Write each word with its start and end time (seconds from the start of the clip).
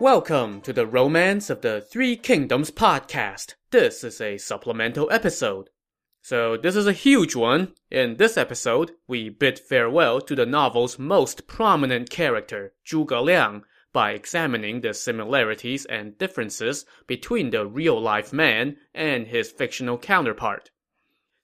Welcome 0.00 0.62
to 0.62 0.72
the 0.72 0.86
Romance 0.86 1.50
of 1.50 1.60
the 1.60 1.80
Three 1.80 2.16
Kingdoms 2.16 2.70
podcast. 2.70 3.54
This 3.70 4.02
is 4.02 4.20
a 4.20 4.38
supplemental 4.38 5.08
episode. 5.12 5.68
So, 6.22 6.56
this 6.56 6.74
is 6.74 6.86
a 6.86 6.92
huge 6.92 7.36
one. 7.36 7.74
In 7.90 8.16
this 8.16 8.36
episode, 8.36 8.92
we 9.06 9.28
bid 9.28 9.58
farewell 9.58 10.20
to 10.22 10.34
the 10.34 10.46
novel's 10.46 10.98
most 10.98 11.46
prominent 11.46 12.10
character, 12.10 12.72
Zhuge 12.84 13.22
Liang, 13.22 13.64
by 13.92 14.12
examining 14.12 14.80
the 14.80 14.94
similarities 14.94 15.84
and 15.84 16.18
differences 16.18 16.86
between 17.06 17.50
the 17.50 17.66
real 17.66 18.00
life 18.00 18.32
man 18.32 18.78
and 18.94 19.26
his 19.28 19.52
fictional 19.52 19.98
counterpart. 19.98 20.70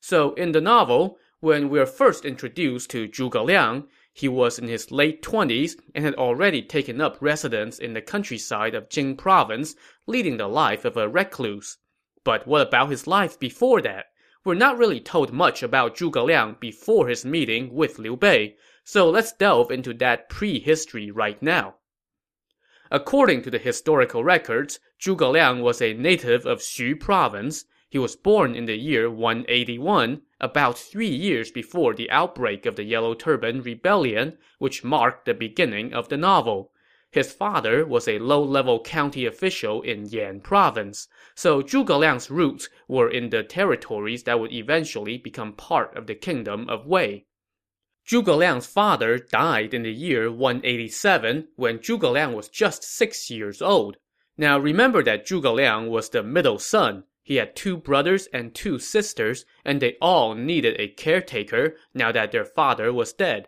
So, 0.01 0.33
in 0.35 0.53
the 0.53 0.61
novel, 0.61 1.19
when 1.41 1.69
we're 1.69 1.87
first 1.87 2.24
introduced 2.24 2.91
to 2.91 3.09
Zhuge 3.09 3.45
Liang, 3.45 3.88
he 4.19 4.27
was 4.29 4.59
in 4.59 4.67
his 4.67 4.91
late 4.91 5.23
20s 5.23 5.77
and 5.95 6.05
had 6.05 6.15
already 6.17 6.61
taken 6.61 7.01
up 7.01 7.17
residence 7.21 7.79
in 7.79 7.95
the 7.95 8.03
countryside 8.03 8.75
of 8.75 8.91
Jing 8.91 9.17
province, 9.17 9.77
leading 10.09 10.39
the 10.39 10.49
life 10.49 10.85
of 10.85 10.97
a 10.97 11.09
recluse. 11.09 11.79
But 12.25 12.45
what 12.45 12.67
about 12.67 12.91
his 12.91 13.07
life 13.07 13.39
before 13.39 13.81
that? 13.83 14.07
We're 14.45 14.55
not 14.55 14.77
really 14.77 14.99
told 14.99 15.33
much 15.33 15.63
about 15.63 15.97
Zhuge 15.97 16.25
Liang 16.25 16.57
before 16.59 17.07
his 17.07 17.25
meeting 17.25 17.73
with 17.73 18.01
Liu 18.01 18.17
Bei, 18.17 18.57
so 18.83 19.09
let's 19.09 19.33
delve 19.33 19.71
into 19.71 19.95
that 19.95 20.29
prehistory 20.29 21.13
right 21.13 21.41
now. 21.41 21.77
According 22.91 23.43
to 23.43 23.53
the 23.53 23.59
historical 23.59 24.25
records, 24.25 24.80
Zhuge 25.01 25.30
Liang 25.30 25.61
was 25.61 25.80
a 25.80 25.95
native 25.95 26.45
of 26.45 26.59
Xu 26.59 26.99
province. 26.99 27.66
He 27.89 27.99
was 27.99 28.16
born 28.16 28.57
in 28.57 28.65
the 28.65 28.77
year 28.77 29.09
181, 29.09 30.23
about 30.41 30.78
three 30.78 31.09
years 31.09 31.51
before 31.51 31.95
the 31.95 32.10
outbreak 32.10 32.66
of 32.66 32.77
the 32.77 32.84
Yellow 32.84 33.15
Turban 33.15 33.62
Rebellion, 33.62 34.38
which 34.59 34.85
marked 34.85 35.24
the 35.24 35.35
beginning 35.35 35.93
of 35.93 36.09
the 36.09 36.16
novel. 36.16 36.73
His 37.10 37.32
father 37.32 37.87
was 37.87 38.07
a 38.07 38.18
low-level 38.18 38.82
county 38.82 39.24
official 39.24 39.80
in 39.82 40.07
Yan 40.07 40.40
province, 40.40 41.09
so 41.35 41.63
Zhuge 41.63 41.98
Liang's 41.98 42.30
roots 42.30 42.68
were 42.87 43.10
in 43.10 43.30
the 43.30 43.43
territories 43.43 44.24
that 44.24 44.38
would 44.38 44.52
eventually 44.52 45.16
become 45.16 45.54
part 45.54 45.96
of 45.96 46.07
the 46.07 46.15
kingdom 46.15 46.68
of 46.68 46.87
Wei. 46.87 47.24
Zhuge 48.07 48.37
Liang's 48.37 48.66
father 48.66 49.18
died 49.18 49.74
in 49.74 49.82
the 49.82 49.93
year 49.93 50.30
187 50.30 51.48
when 51.57 51.79
Zhuge 51.79 52.13
Liang 52.13 52.35
was 52.35 52.48
just 52.48 52.82
six 52.82 53.30
years 53.30 53.60
old. 53.60 53.96
Now 54.37 54.59
remember 54.59 55.02
that 55.02 55.26
Zhuge 55.26 55.52
Liang 55.52 55.88
was 55.88 56.10
the 56.10 56.23
middle 56.23 56.59
son, 56.59 57.04
he 57.29 57.37
had 57.37 57.54
two 57.54 57.76
brothers 57.76 58.26
and 58.32 58.54
two 58.54 58.79
sisters, 58.79 59.45
and 59.62 59.82
they 59.82 59.98
all 60.01 60.34
needed 60.34 60.74
a 60.80 60.88
caretaker 60.88 61.76
now 61.93 62.10
that 62.10 62.32
their 62.32 62.46
father 62.46 62.90
was 62.90 63.12
dead. 63.12 63.46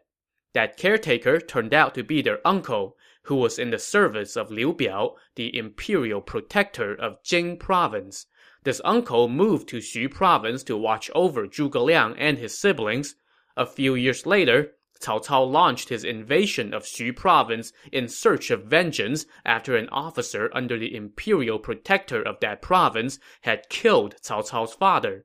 That 0.52 0.76
caretaker 0.76 1.40
turned 1.40 1.72
out 1.72 1.94
to 1.94 2.02
be 2.02 2.20
their 2.20 2.46
uncle, 2.46 2.98
who 3.22 3.36
was 3.36 3.58
in 3.58 3.70
the 3.70 3.78
service 3.78 4.36
of 4.36 4.50
Liu 4.50 4.74
Biao, 4.74 5.14
the 5.34 5.56
imperial 5.56 6.20
protector 6.20 6.94
of 6.94 7.22
Jing 7.22 7.56
province. 7.56 8.26
This 8.64 8.82
uncle 8.84 9.30
moved 9.30 9.66
to 9.70 9.78
Xu 9.78 10.10
province 10.10 10.62
to 10.64 10.76
watch 10.76 11.10
over 11.14 11.46
Zhuge 11.46 11.82
Liang 11.82 12.14
and 12.18 12.36
his 12.36 12.58
siblings. 12.58 13.14
A 13.56 13.64
few 13.64 13.94
years 13.94 14.26
later, 14.26 14.72
Cao 15.00 15.24
Cao 15.24 15.50
launched 15.50 15.88
his 15.88 16.04
invasion 16.04 16.74
of 16.74 16.84
Xu 16.84 17.16
province 17.16 17.72
in 17.90 18.06
search 18.06 18.50
of 18.50 18.64
vengeance 18.64 19.24
after 19.46 19.74
an 19.74 19.88
officer 19.88 20.50
under 20.52 20.78
the 20.78 20.94
imperial 20.94 21.58
protector 21.58 22.20
of 22.20 22.38
that 22.40 22.60
province 22.60 23.18
had 23.40 23.70
killed 23.70 24.16
Cao 24.22 24.42
Cao's 24.42 24.74
father. 24.74 25.24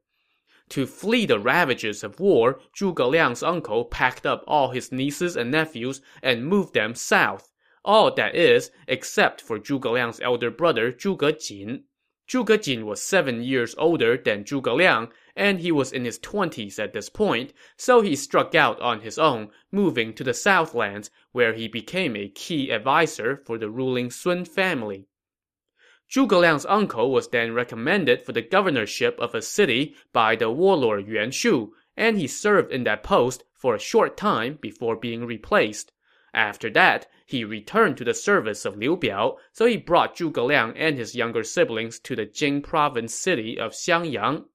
To 0.70 0.88
flee 0.88 1.26
the 1.26 1.40
ravages 1.40 2.04
of 2.04 2.20
war, 2.20 2.60
Zhuge 2.74 3.06
Liang's 3.08 3.44
uncle 3.44 3.86
packed 3.86 4.26
up 4.26 4.44
all 4.48 4.70
his 4.72 4.92
nieces 4.92 5.36
and 5.36 5.52
nephews 5.52 6.02
and 6.24 6.48
moved 6.48 6.74
them 6.74 6.96
south. 6.96 7.52
All 7.84 8.12
that 8.16 8.34
is, 8.34 8.72
except 8.88 9.42
for 9.42 9.60
Zhuge 9.60 9.92
Liang's 9.92 10.20
elder 10.22 10.50
brother 10.50 10.92
Zhuge 10.92 11.46
Jin. 11.46 11.84
Zhuge 12.28 12.64
Jin 12.64 12.86
was 12.86 13.02
seven 13.02 13.44
years 13.44 13.76
older 13.78 14.18
than 14.18 14.44
Zhuge 14.44 14.76
Liang 14.76 15.12
and 15.36 15.60
he 15.60 15.72
was 15.72 15.92
in 15.92 16.06
his 16.06 16.18
20s 16.20 16.80
at 16.80 16.94
this 16.94 17.10
point, 17.10 17.52
so 17.76 18.02
he 18.02 18.16
struck 18.16 18.56
out 18.56 18.80
on 18.80 19.02
his 19.02 19.20
own, 19.20 19.50
moving 19.72 20.14
to 20.14 20.24
the 20.24 20.34
Southlands, 20.34 21.12
where 21.34 21.54
he 21.54 21.68
became 21.68 22.16
a 22.16 22.30
key 22.30 22.72
adviser 22.72 23.36
for 23.46 23.58
the 23.58 23.70
ruling 23.70 24.10
Sun 24.10 24.46
family. 24.46 25.08
Zhuge 26.10 26.40
Liang's 26.40 26.66
uncle 26.68 27.12
was 27.12 27.28
then 27.28 27.54
recommended 27.54 28.22
for 28.22 28.32
the 28.32 28.42
governorship 28.42 29.20
of 29.20 29.36
a 29.36 29.42
city 29.42 29.96
by 30.14 30.36
the 30.36 30.50
warlord 30.50 31.08
Yuan 31.08 31.32
Shu, 31.32 31.74
and 31.98 32.18
he 32.18 32.28
served 32.28 32.72
in 32.72 32.86
that 32.86 33.04
post 33.04 33.44
for 33.54 33.76
a 33.76 33.80
short 33.80 34.16
time 34.16 34.58
before 34.62 34.96
being 34.96 35.26
replaced. 35.26 35.92
After 36.34 36.70
that, 36.72 37.08
he 37.28 37.44
returned 37.44 37.98
to 37.98 38.04
the 38.04 38.14
service 38.14 38.66
of 38.66 38.78
Liu 38.78 38.96
Biao, 38.96 39.38
so 39.52 39.66
he 39.66 39.78
brought 39.78 40.16
Zhuge 40.16 40.38
Liang 40.46 40.78
and 40.78 40.96
his 40.96 41.16
younger 41.16 41.44
siblings 41.44 41.98
to 42.02 42.16
the 42.16 42.28
Jing 42.28 42.62
province 42.62 43.16
city 43.16 43.60
of 43.60 43.74
Xiangyang. 43.74 44.46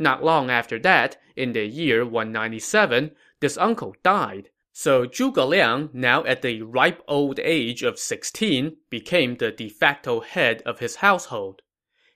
Not 0.00 0.24
long 0.24 0.50
after 0.50 0.80
that, 0.80 1.16
in 1.36 1.52
the 1.52 1.64
year 1.66 2.04
197, 2.04 3.12
this 3.38 3.56
uncle 3.56 3.94
died. 4.02 4.50
So 4.72 5.06
Zhuge 5.06 5.48
Liang, 5.48 5.90
now 5.92 6.24
at 6.24 6.42
the 6.42 6.62
ripe 6.62 7.02
old 7.06 7.38
age 7.38 7.84
of 7.84 8.00
16, 8.00 8.76
became 8.90 9.36
the 9.36 9.52
de 9.52 9.68
facto 9.68 10.20
head 10.20 10.62
of 10.66 10.80
his 10.80 10.96
household. 10.96 11.62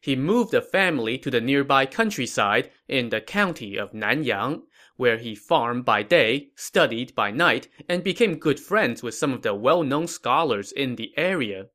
He 0.00 0.16
moved 0.16 0.50
the 0.50 0.62
family 0.62 1.16
to 1.18 1.30
the 1.30 1.40
nearby 1.40 1.86
countryside 1.86 2.72
in 2.88 3.10
the 3.10 3.20
county 3.20 3.76
of 3.76 3.92
Nanyang, 3.92 4.62
where 5.02 5.18
he 5.18 5.34
farmed 5.34 5.84
by 5.84 6.00
day, 6.00 6.48
studied 6.54 7.12
by 7.16 7.28
night, 7.28 7.66
and 7.88 8.04
became 8.04 8.38
good 8.38 8.60
friends 8.60 9.02
with 9.02 9.16
some 9.16 9.32
of 9.32 9.42
the 9.42 9.52
well-known 9.52 10.06
scholars 10.06 10.70
in 10.70 10.94
the 10.94 11.12
area. 11.16 11.66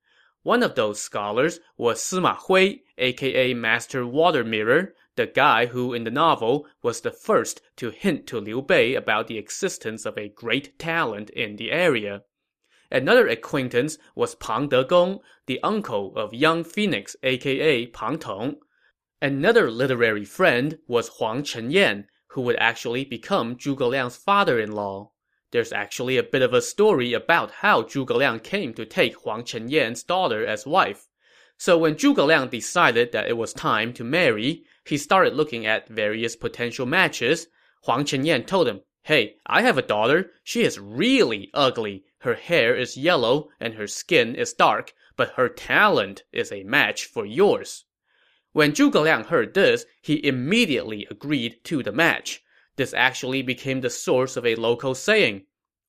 One 0.43 0.63
of 0.63 0.75
those 0.75 1.01
scholars 1.01 1.59
was 1.77 1.99
Sima 1.99 2.37
Hui, 2.37 2.83
aka 2.97 3.53
Master 3.53 4.07
Water 4.07 4.45
Mirror, 4.45 4.93
the 5.17 5.27
guy 5.27 5.65
who 5.65 5.93
in 5.93 6.05
the 6.05 6.09
novel 6.09 6.67
was 6.81 7.01
the 7.01 7.11
first 7.11 7.59
to 7.75 7.89
hint 7.89 8.27
to 8.27 8.39
Liu 8.39 8.61
Bei 8.61 8.93
about 8.93 9.27
the 9.27 9.37
existence 9.37 10.05
of 10.05 10.17
a 10.17 10.29
great 10.29 10.79
talent 10.79 11.29
in 11.31 11.57
the 11.57 11.69
area. 11.69 12.21
Another 12.89 13.27
acquaintance 13.27 13.97
was 14.15 14.35
Pang 14.35 14.69
Degong, 14.69 15.19
the 15.47 15.59
uncle 15.61 16.15
of 16.15 16.33
young 16.33 16.63
Phoenix 16.63 17.17
aka 17.23 17.87
Pang 17.87 18.19
Tong. 18.19 18.55
Another 19.21 19.69
literary 19.69 20.23
friend 20.23 20.79
was 20.87 21.09
Huang 21.17 21.43
Chengyan, 21.43 22.05
who 22.37 22.43
would 22.43 22.55
actually 22.59 23.03
become 23.03 23.55
Zhuge 23.55 23.79
Liang's 23.79 24.15
father-in-law. 24.15 25.09
There's 25.49 25.73
actually 25.73 26.17
a 26.17 26.23
bit 26.23 26.43
of 26.43 26.53
a 26.53 26.61
story 26.61 27.13
about 27.13 27.49
how 27.49 27.81
Zhuge 27.81 28.15
Liang 28.15 28.41
came 28.41 28.75
to 28.75 28.85
take 28.85 29.15
Huang 29.15 29.41
Chengyan's 29.41 30.03
daughter 30.03 30.45
as 30.45 30.67
wife. 30.67 31.07
So 31.57 31.79
when 31.79 31.95
Zhuge 31.95 32.23
Liang 32.23 32.49
decided 32.49 33.11
that 33.11 33.27
it 33.27 33.37
was 33.37 33.53
time 33.53 33.91
to 33.93 34.03
marry, 34.03 34.65
he 34.85 34.99
started 34.99 35.33
looking 35.33 35.65
at 35.65 35.89
various 35.89 36.35
potential 36.35 36.85
matches. 36.85 37.47
Huang 37.85 38.05
Chengyan 38.05 38.45
told 38.45 38.67
him, 38.67 38.81
Hey, 39.01 39.37
I 39.47 39.63
have 39.63 39.79
a 39.79 39.81
daughter. 39.81 40.29
She 40.43 40.61
is 40.61 40.77
really 40.77 41.49
ugly. 41.55 42.03
Her 42.19 42.35
hair 42.35 42.75
is 42.75 42.97
yellow 42.97 43.49
and 43.59 43.73
her 43.73 43.87
skin 43.87 44.35
is 44.35 44.53
dark, 44.53 44.93
but 45.15 45.31
her 45.37 45.49
talent 45.49 46.21
is 46.31 46.51
a 46.51 46.61
match 46.61 47.05
for 47.05 47.25
yours. 47.25 47.85
When 48.57 48.71
Zhuge 48.71 48.99
Liang 48.99 49.25
heard 49.25 49.53
this, 49.53 49.85
he 50.01 50.25
immediately 50.25 51.05
agreed 51.11 51.63
to 51.65 51.83
the 51.83 51.91
match. 51.91 52.41
This 52.75 52.91
actually 52.91 53.43
became 53.43 53.81
the 53.81 53.91
source 53.91 54.35
of 54.35 54.47
a 54.47 54.55
local 54.55 54.95
saying. 54.95 55.45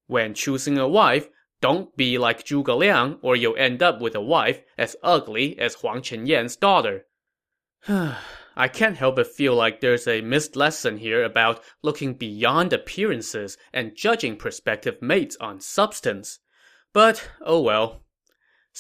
When 0.07 0.35
choosing 0.35 0.77
a 0.77 0.87
wife, 0.87 1.31
don't 1.63 1.97
be 1.97 2.19
like 2.19 2.45
Zhuge 2.45 2.77
Liang, 2.77 3.21
or 3.23 3.35
you'll 3.35 3.57
end 3.57 3.83
up 3.83 4.03
with 4.03 4.15
a 4.15 4.21
wife 4.21 4.61
as 4.77 4.97
ugly 5.03 5.59
as 5.59 5.77
Huang 5.77 6.03
Chengyan's 6.03 6.57
daughter. 6.57 7.07
I 7.89 8.69
can't 8.71 8.99
help 8.99 9.17
but 9.17 9.29
feel 9.29 9.55
like 9.55 9.81
there's 9.81 10.07
a 10.07 10.21
missed 10.21 10.55
lesson 10.55 10.99
here 10.99 11.25
about 11.25 11.65
looking 11.83 12.13
beyond 12.13 12.75
appearances 12.75 13.57
and 13.73 13.97
judging 13.97 14.37
prospective 14.37 15.01
mates 15.01 15.39
on 15.41 15.63
substance. 15.63 16.41
But, 16.93 17.31
oh 17.41 17.63
well. 17.63 18.03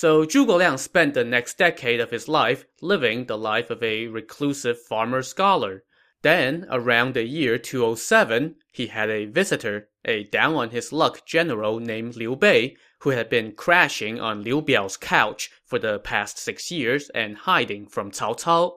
So 0.00 0.24
Zhuge 0.24 0.56
Liang 0.56 0.78
spent 0.78 1.14
the 1.14 1.24
next 1.24 1.58
decade 1.58 1.98
of 1.98 2.12
his 2.12 2.28
life 2.28 2.64
living 2.80 3.26
the 3.26 3.36
life 3.36 3.68
of 3.68 3.82
a 3.82 4.06
reclusive 4.06 4.80
farmer-scholar. 4.80 5.82
Then, 6.22 6.68
around 6.70 7.14
the 7.14 7.24
year 7.24 7.58
207, 7.58 8.54
he 8.70 8.86
had 8.86 9.10
a 9.10 9.24
visitor, 9.24 9.88
a 10.04 10.22
down-on-his-luck 10.22 11.26
general 11.26 11.80
named 11.80 12.14
Liu 12.14 12.36
Bei, 12.36 12.76
who 13.00 13.10
had 13.10 13.28
been 13.28 13.56
crashing 13.56 14.20
on 14.20 14.44
Liu 14.44 14.62
Biao's 14.62 14.96
couch 14.96 15.50
for 15.64 15.80
the 15.80 15.98
past 15.98 16.38
six 16.38 16.70
years 16.70 17.10
and 17.10 17.36
hiding 17.36 17.88
from 17.88 18.12
Cao 18.12 18.38
Cao. 18.40 18.76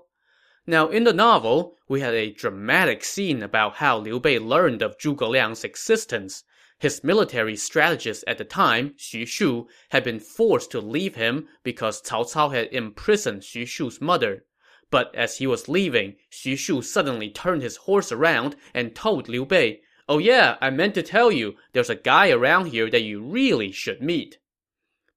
Now, 0.66 0.90
in 0.90 1.04
the 1.04 1.14
novel, 1.14 1.78
we 1.88 2.02
had 2.02 2.16
a 2.16 2.34
dramatic 2.34 3.04
scene 3.04 3.44
about 3.44 3.76
how 3.76 4.00
Liu 4.00 4.20
Bei 4.20 4.40
learned 4.40 4.82
of 4.82 4.98
Zhuge 4.98 5.30
Liang's 5.30 5.64
existence. 5.64 6.44
His 6.82 7.04
military 7.04 7.56
strategist 7.58 8.24
at 8.26 8.40
the 8.40 8.44
time, 8.44 8.96
Xu 8.98 9.28
Shu, 9.28 9.68
had 9.90 10.04
been 10.04 10.20
forced 10.20 10.72
to 10.72 10.82
leave 10.82 11.14
him 11.14 11.48
because 11.62 12.02
Cao 12.02 12.24
Cao 12.24 12.52
had 12.56 12.74
imprisoned 12.74 13.44
Xu 13.44 13.68
Shu's 13.68 14.02
mother. 14.02 14.46
But 14.90 15.14
as 15.14 15.38
he 15.38 15.46
was 15.46 15.70
leaving, 15.70 16.16
Xu 16.32 16.58
Shu 16.58 16.82
suddenly 16.82 17.30
turned 17.30 17.62
his 17.62 17.78
horse 17.86 18.12
around 18.12 18.56
and 18.74 18.96
told 18.96 19.30
Liu 19.30 19.46
Bei, 19.46 19.82
Oh 20.10 20.18
yeah, 20.18 20.58
I 20.60 20.72
meant 20.72 20.96
to 20.96 21.04
tell 21.04 21.32
you, 21.32 21.56
there's 21.74 21.92
a 21.92 21.96
guy 21.96 22.32
around 22.32 22.70
here 22.70 22.90
that 22.90 23.04
you 23.04 23.22
really 23.22 23.72
should 23.72 24.02
meet. 24.02 24.40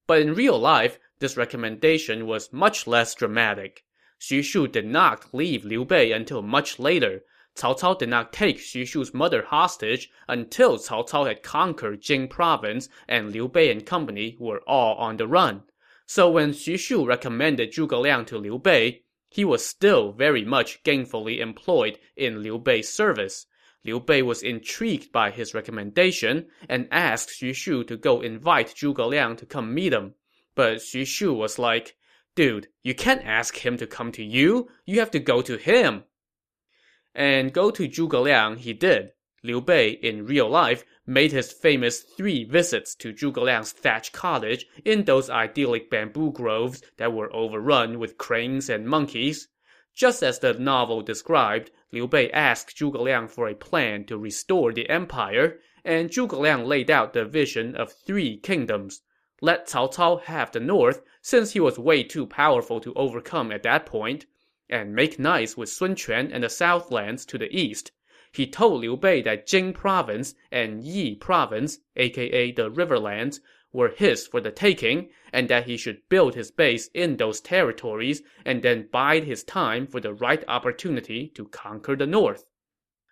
But 0.05 0.21
in 0.21 0.35
real 0.35 0.59
life, 0.59 0.99
this 1.17 1.35
recommendation 1.35 2.27
was 2.27 2.53
much 2.53 2.85
less 2.85 3.15
dramatic. 3.15 3.83
Xu 4.21 4.43
Shu 4.43 4.67
did 4.67 4.85
not 4.85 5.33
leave 5.33 5.65
Liu 5.65 5.83
Bei 5.83 6.11
until 6.11 6.43
much 6.43 6.77
later. 6.77 7.23
Cao 7.55 7.73
Cao 7.79 7.97
did 7.97 8.09
not 8.09 8.33
take 8.33 8.57
Xu 8.57 8.85
Shu's 8.85 9.13
mother 9.13 9.43
hostage 9.43 10.11
until 10.27 10.77
Cao 10.77 11.07
Cao 11.07 11.25
had 11.25 11.41
conquered 11.41 12.01
Jing 12.01 12.27
province 12.27 12.89
and 13.07 13.31
Liu 13.31 13.47
Bei 13.47 13.71
and 13.71 13.85
company 13.85 14.35
were 14.37 14.59
all 14.67 14.95
on 14.97 15.15
the 15.15 15.25
run. 15.25 15.63
So 16.05 16.29
when 16.29 16.51
Xu 16.51 16.77
Shu 16.77 17.05
recommended 17.05 17.71
Zhuge 17.71 17.97
Liang 18.01 18.25
to 18.25 18.37
Liu 18.37 18.59
Bei, 18.59 19.03
he 19.29 19.45
was 19.45 19.65
still 19.65 20.11
very 20.11 20.43
much 20.43 20.83
gainfully 20.83 21.39
employed 21.39 21.97
in 22.17 22.43
Liu 22.43 22.59
Bei's 22.59 22.89
service. 22.89 23.45
Liu 23.85 24.01
Bei 24.01 24.21
was 24.21 24.43
intrigued 24.43 25.13
by 25.13 25.31
his 25.31 25.53
recommendation 25.53 26.47
and 26.67 26.89
asked 26.91 27.29
Xu 27.29 27.55
Shu 27.55 27.85
to 27.85 27.95
go 27.95 28.19
invite 28.19 28.75
Zhuge 28.75 29.07
Liang 29.07 29.37
to 29.37 29.45
come 29.45 29.73
meet 29.73 29.93
him. 29.93 30.15
But 30.55 30.79
Xu 30.79 31.07
Shu 31.07 31.33
was 31.33 31.57
like, 31.57 31.95
Dude, 32.35 32.67
you 32.83 32.93
can't 32.93 33.23
ask 33.23 33.65
him 33.65 33.77
to 33.77 33.87
come 33.87 34.11
to 34.11 34.23
you. 34.25 34.67
You 34.85 34.99
have 34.99 35.11
to 35.11 35.19
go 35.19 35.41
to 35.41 35.55
him. 35.55 36.03
And 37.17 37.53
go 37.53 37.71
to 37.71 37.87
Zhuge 37.87 38.21
Liang 38.21 38.57
he 38.57 38.73
did. 38.73 39.13
Liu 39.41 39.61
Bei, 39.61 39.91
in 40.01 40.25
real 40.25 40.49
life, 40.49 40.83
made 41.07 41.31
his 41.31 41.53
famous 41.53 42.01
three 42.01 42.43
visits 42.43 42.93
to 42.95 43.13
Zhuge 43.13 43.37
Liang's 43.37 43.71
thatched 43.71 44.11
cottage 44.11 44.65
in 44.83 45.05
those 45.05 45.29
idyllic 45.29 45.89
bamboo 45.89 46.33
groves 46.33 46.81
that 46.97 47.13
were 47.13 47.33
overrun 47.33 47.99
with 47.99 48.17
cranes 48.17 48.69
and 48.69 48.85
monkeys. 48.85 49.47
Just 49.93 50.23
as 50.23 50.39
the 50.39 50.55
novel 50.55 51.01
described, 51.01 51.71
Liu 51.93 52.05
Bei 52.05 52.29
asked 52.31 52.75
Zhuge 52.75 52.99
Liang 52.99 53.29
for 53.29 53.47
a 53.47 53.55
plan 53.55 54.03
to 54.07 54.17
restore 54.17 54.73
the 54.73 54.89
empire, 54.89 55.59
and 55.85 56.09
Zhuge 56.09 56.37
Liang 56.37 56.65
laid 56.65 56.91
out 56.91 57.13
the 57.13 57.23
vision 57.23 57.77
of 57.77 57.93
three 57.93 58.35
kingdoms. 58.35 59.03
Let 59.41 59.67
Cao 59.67 59.93
Cao 59.93 60.21
have 60.23 60.51
the 60.51 60.59
north, 60.59 61.01
since 61.21 61.53
he 61.53 61.61
was 61.61 61.79
way 61.79 62.03
too 62.03 62.25
powerful 62.25 62.81
to 62.81 62.93
overcome 62.95 63.53
at 63.53 63.63
that 63.63 63.85
point, 63.85 64.25
and 64.69 64.95
make 64.95 65.19
nice 65.19 65.55
with 65.55 65.69
Sun 65.69 65.95
Quan 65.95 66.31
and 66.31 66.43
the 66.43 66.49
southlands 66.49 67.25
to 67.27 67.37
the 67.37 67.55
east. 67.55 67.91
He 68.31 68.47
told 68.47 68.81
Liu 68.81 68.97
Bei 68.97 69.21
that 69.21 69.47
Jing 69.47 69.71
province 69.73 70.35
and 70.51 70.83
Yi 70.83 71.15
province, 71.15 71.79
aka 71.95 72.51
the 72.51 72.69
riverlands, 72.69 73.39
were 73.71 73.89
his 73.89 74.25
for 74.25 74.41
the 74.41 74.51
taking, 74.51 75.09
and 75.31 75.49
that 75.49 75.65
he 75.65 75.77
should 75.77 76.07
build 76.09 76.33
his 76.33 76.49
base 76.49 76.89
in 76.93 77.17
those 77.17 77.41
territories 77.41 78.23
and 78.45 78.63
then 78.63 78.87
bide 78.91 79.25
his 79.25 79.43
time 79.43 79.85
for 79.85 79.99
the 79.99 80.13
right 80.13 80.43
opportunity 80.47 81.27
to 81.35 81.47
conquer 81.49 81.95
the 81.95 82.07
north. 82.07 82.45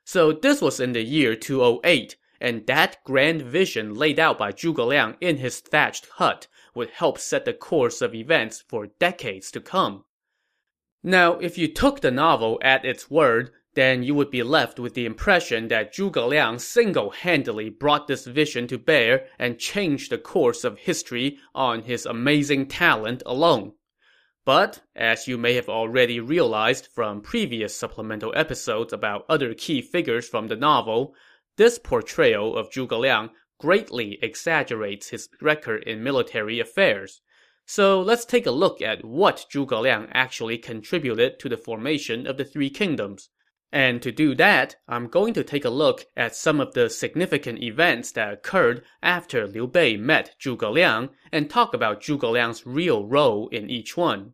So 0.06 0.32
this 0.32 0.62
was 0.62 0.80
in 0.80 0.94
the 0.94 1.04
year 1.04 1.36
208, 1.36 2.18
and 2.42 2.66
that 2.68 3.04
grand 3.06 3.42
vision 3.42 3.94
laid 3.94 4.20
out 4.20 4.38
by 4.38 4.52
Zhuge 4.52 4.86
Liang 4.86 5.16
in 5.22 5.38
his 5.38 5.60
thatched 5.60 6.08
hut 6.16 6.48
would 6.76 6.90
help 6.90 7.18
set 7.18 7.46
the 7.46 7.54
course 7.54 8.02
of 8.02 8.16
events 8.16 8.64
for 8.68 8.88
decades 9.00 9.52
to 9.52 9.62
come. 9.62 10.04
Now, 11.04 11.34
if 11.40 11.58
you 11.58 11.68
took 11.68 12.00
the 12.00 12.12
novel 12.12 12.60
at 12.62 12.86
its 12.86 13.12
word, 13.12 13.52
then 13.74 14.04
you 14.04 14.16
would 14.16 14.32
be 14.32 14.44
left 14.44 14.80
with 14.80 14.94
the 14.94 15.06
impression 15.06 15.68
that 15.68 15.94
Zhuge 15.94 16.28
Liang 16.28 16.60
single-handedly 16.60 17.72
brought 17.72 18.08
this 18.08 18.26
vision 18.26 18.68
to 18.68 18.78
bear 18.78 19.26
and 19.38 19.60
changed 19.60 20.12
the 20.12 20.18
course 20.18 20.64
of 20.64 20.78
history 20.78 21.40
on 21.54 21.82
his 21.82 22.06
amazing 22.06 22.68
talent 22.68 23.22
alone. 23.26 23.74
But, 24.46 24.82
as 24.96 25.28
you 25.28 25.38
may 25.38 25.56
have 25.56 25.70
already 25.70 26.20
realized 26.20 26.88
from 26.94 27.22
previous 27.22 27.76
supplemental 27.76 28.32
episodes 28.36 28.94
about 28.94 29.26
other 29.28 29.54
key 29.54 29.82
figures 29.82 30.30
from 30.30 30.48
the 30.48 30.56
novel, 30.56 31.16
this 31.58 31.80
portrayal 31.80 32.56
of 32.56 32.70
Zhuge 32.70 32.98
Liang 32.98 33.30
greatly 33.60 34.20
exaggerates 34.22 35.10
his 35.10 35.30
record 35.42 35.84
in 35.84 36.04
military 36.04 36.60
affairs. 36.60 37.22
So 37.66 38.02
let's 38.02 38.26
take 38.26 38.46
a 38.46 38.52
look 38.52 38.82
at 38.82 39.06
what 39.06 39.46
Zhuge 39.52 39.82
Liang 39.82 40.10
actually 40.12 40.58
contributed 40.58 41.40
to 41.40 41.50
the 41.50 41.58
formation 41.58 42.28
of 42.28 42.38
the 42.38 42.46
Three 42.46 42.70
Kingdoms. 42.70 43.30
And 43.72 44.04
to 44.04 44.12
do 44.12 44.36
that, 44.36 44.76
I'm 44.88 45.08
going 45.08 45.34
to 45.34 45.44
take 45.44 45.66
a 45.66 45.70
look 45.70 46.06
at 46.16 46.36
some 46.36 46.60
of 46.60 46.76
the 46.76 46.90
significant 46.90 47.64
events 47.64 48.12
that 48.12 48.32
occurred 48.32 48.84
after 49.02 49.48
Liu 49.48 49.66
Bei 49.66 49.98
met 49.98 50.36
Zhuge 50.40 50.72
Liang 50.72 51.10
and 51.32 51.50
talk 51.50 51.74
about 51.74 52.02
Zhuge 52.02 52.32
Liang's 52.32 52.68
real 52.68 53.06
role 53.06 53.48
in 53.48 53.72
each 53.72 53.98
one. 53.98 54.34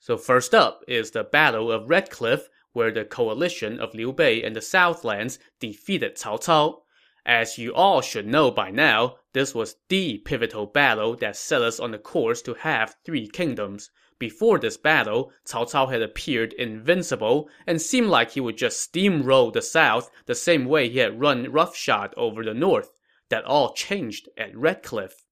So 0.00 0.16
first 0.16 0.54
up 0.54 0.82
is 0.88 1.12
the 1.12 1.22
Battle 1.22 1.70
of 1.70 1.88
Red 1.88 2.10
Cliff, 2.10 2.48
where 2.72 2.90
the 2.90 3.04
coalition 3.04 3.78
of 3.78 3.94
Liu 3.94 4.12
Bei 4.12 4.42
and 4.42 4.56
the 4.56 4.60
Southlands 4.60 5.38
defeated 5.60 6.16
Cao 6.16 6.42
Cao. 6.42 6.80
As 7.24 7.58
you 7.58 7.74
all 7.74 8.00
should 8.00 8.26
know 8.26 8.50
by 8.50 8.70
now, 8.70 9.18
this 9.38 9.54
was 9.54 9.76
the 9.88 10.18
pivotal 10.18 10.66
battle 10.66 11.14
that 11.16 11.36
set 11.36 11.62
us 11.62 11.78
on 11.78 11.92
the 11.92 11.98
course 11.98 12.42
to 12.42 12.54
have 12.54 12.96
three 13.04 13.28
kingdoms. 13.28 13.90
Before 14.18 14.58
this 14.58 14.76
battle, 14.76 15.32
Cao 15.46 15.70
Cao 15.70 15.92
had 15.92 16.02
appeared 16.02 16.52
invincible 16.54 17.48
and 17.64 17.80
seemed 17.80 18.08
like 18.08 18.32
he 18.32 18.40
would 18.40 18.58
just 18.58 18.92
steamroll 18.92 19.52
the 19.52 19.62
south 19.62 20.10
the 20.26 20.34
same 20.34 20.64
way 20.64 20.88
he 20.88 20.98
had 20.98 21.20
run 21.20 21.52
roughshod 21.52 22.14
over 22.16 22.42
the 22.42 22.52
north. 22.52 22.90
That 23.28 23.44
all 23.44 23.74
changed 23.74 24.28
at 24.36 24.56
Red 24.56 24.82
Cliff. 24.82 25.24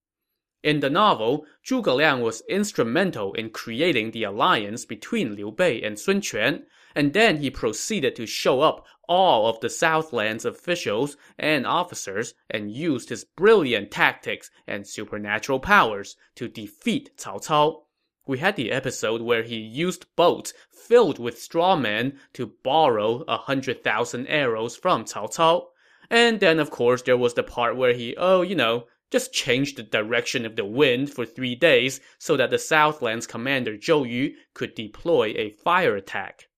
In 0.63 0.81
the 0.81 0.91
novel, 0.91 1.45
Zhuge 1.65 1.95
Liang 1.97 2.21
was 2.21 2.43
instrumental 2.49 3.35
in 3.35 3.51
creating 3.51 4.13
the 4.13 4.25
alliance 4.25 4.85
between 4.85 5.35
Liu 5.35 5.51
Bei 5.51 5.83
and 5.83 5.99
Sun 5.99 6.23
Quan, 6.23 6.65
and 6.95 7.13
then 7.13 7.39
he 7.39 7.51
proceeded 7.51 8.17
to 8.17 8.27
show 8.27 8.61
up 8.61 8.87
all 9.09 9.47
of 9.47 9.61
the 9.61 9.71
Southlands 9.71 10.45
officials 10.45 11.17
and 11.39 11.67
officers 11.67 12.35
and 12.51 12.71
used 12.71 13.09
his 13.09 13.25
brilliant 13.25 13.91
tactics 13.91 14.51
and 14.67 14.87
supernatural 14.87 15.61
powers 15.61 16.17
to 16.35 16.49
defeat 16.49 17.17
Cao 17.17 17.45
Cao. 17.45 17.83
We 18.27 18.39
had 18.39 18.57
the 18.57 18.73
episode 18.73 19.23
where 19.23 19.45
he 19.45 19.57
used 19.57 20.07
boats 20.17 20.53
filled 20.69 21.19
with 21.19 21.41
straw 21.41 21.77
men 21.77 22.19
to 22.33 22.55
borrow 22.65 23.25
a 23.29 23.37
hundred 23.37 23.85
thousand 23.85 24.27
arrows 24.27 24.77
from 24.77 25.05
Cao 25.05 25.33
Cao. 25.33 25.67
And 26.11 26.41
then, 26.41 26.59
of 26.59 26.71
course, 26.71 27.03
there 27.03 27.17
was 27.17 27.35
the 27.35 27.43
part 27.43 27.77
where 27.77 27.93
he, 27.93 28.17
oh, 28.17 28.43
you 28.43 28.55
know, 28.55 28.87
just 29.11 29.33
changed 29.33 29.77
the 29.77 29.85
direction 29.85 30.45
of 30.45 30.57
the 30.57 30.65
wind 30.65 31.13
for 31.13 31.25
three 31.25 31.55
days 31.55 32.01
so 32.19 32.37
that 32.37 32.51
the 32.51 32.59
Southlands 32.59 33.27
commander 33.27 33.77
Zhou 33.77 34.09
Yu 34.09 34.35
could 34.55 34.75
deploy 34.75 35.33
a 35.37 35.51
fire 35.51 35.95
attack. 35.95 36.49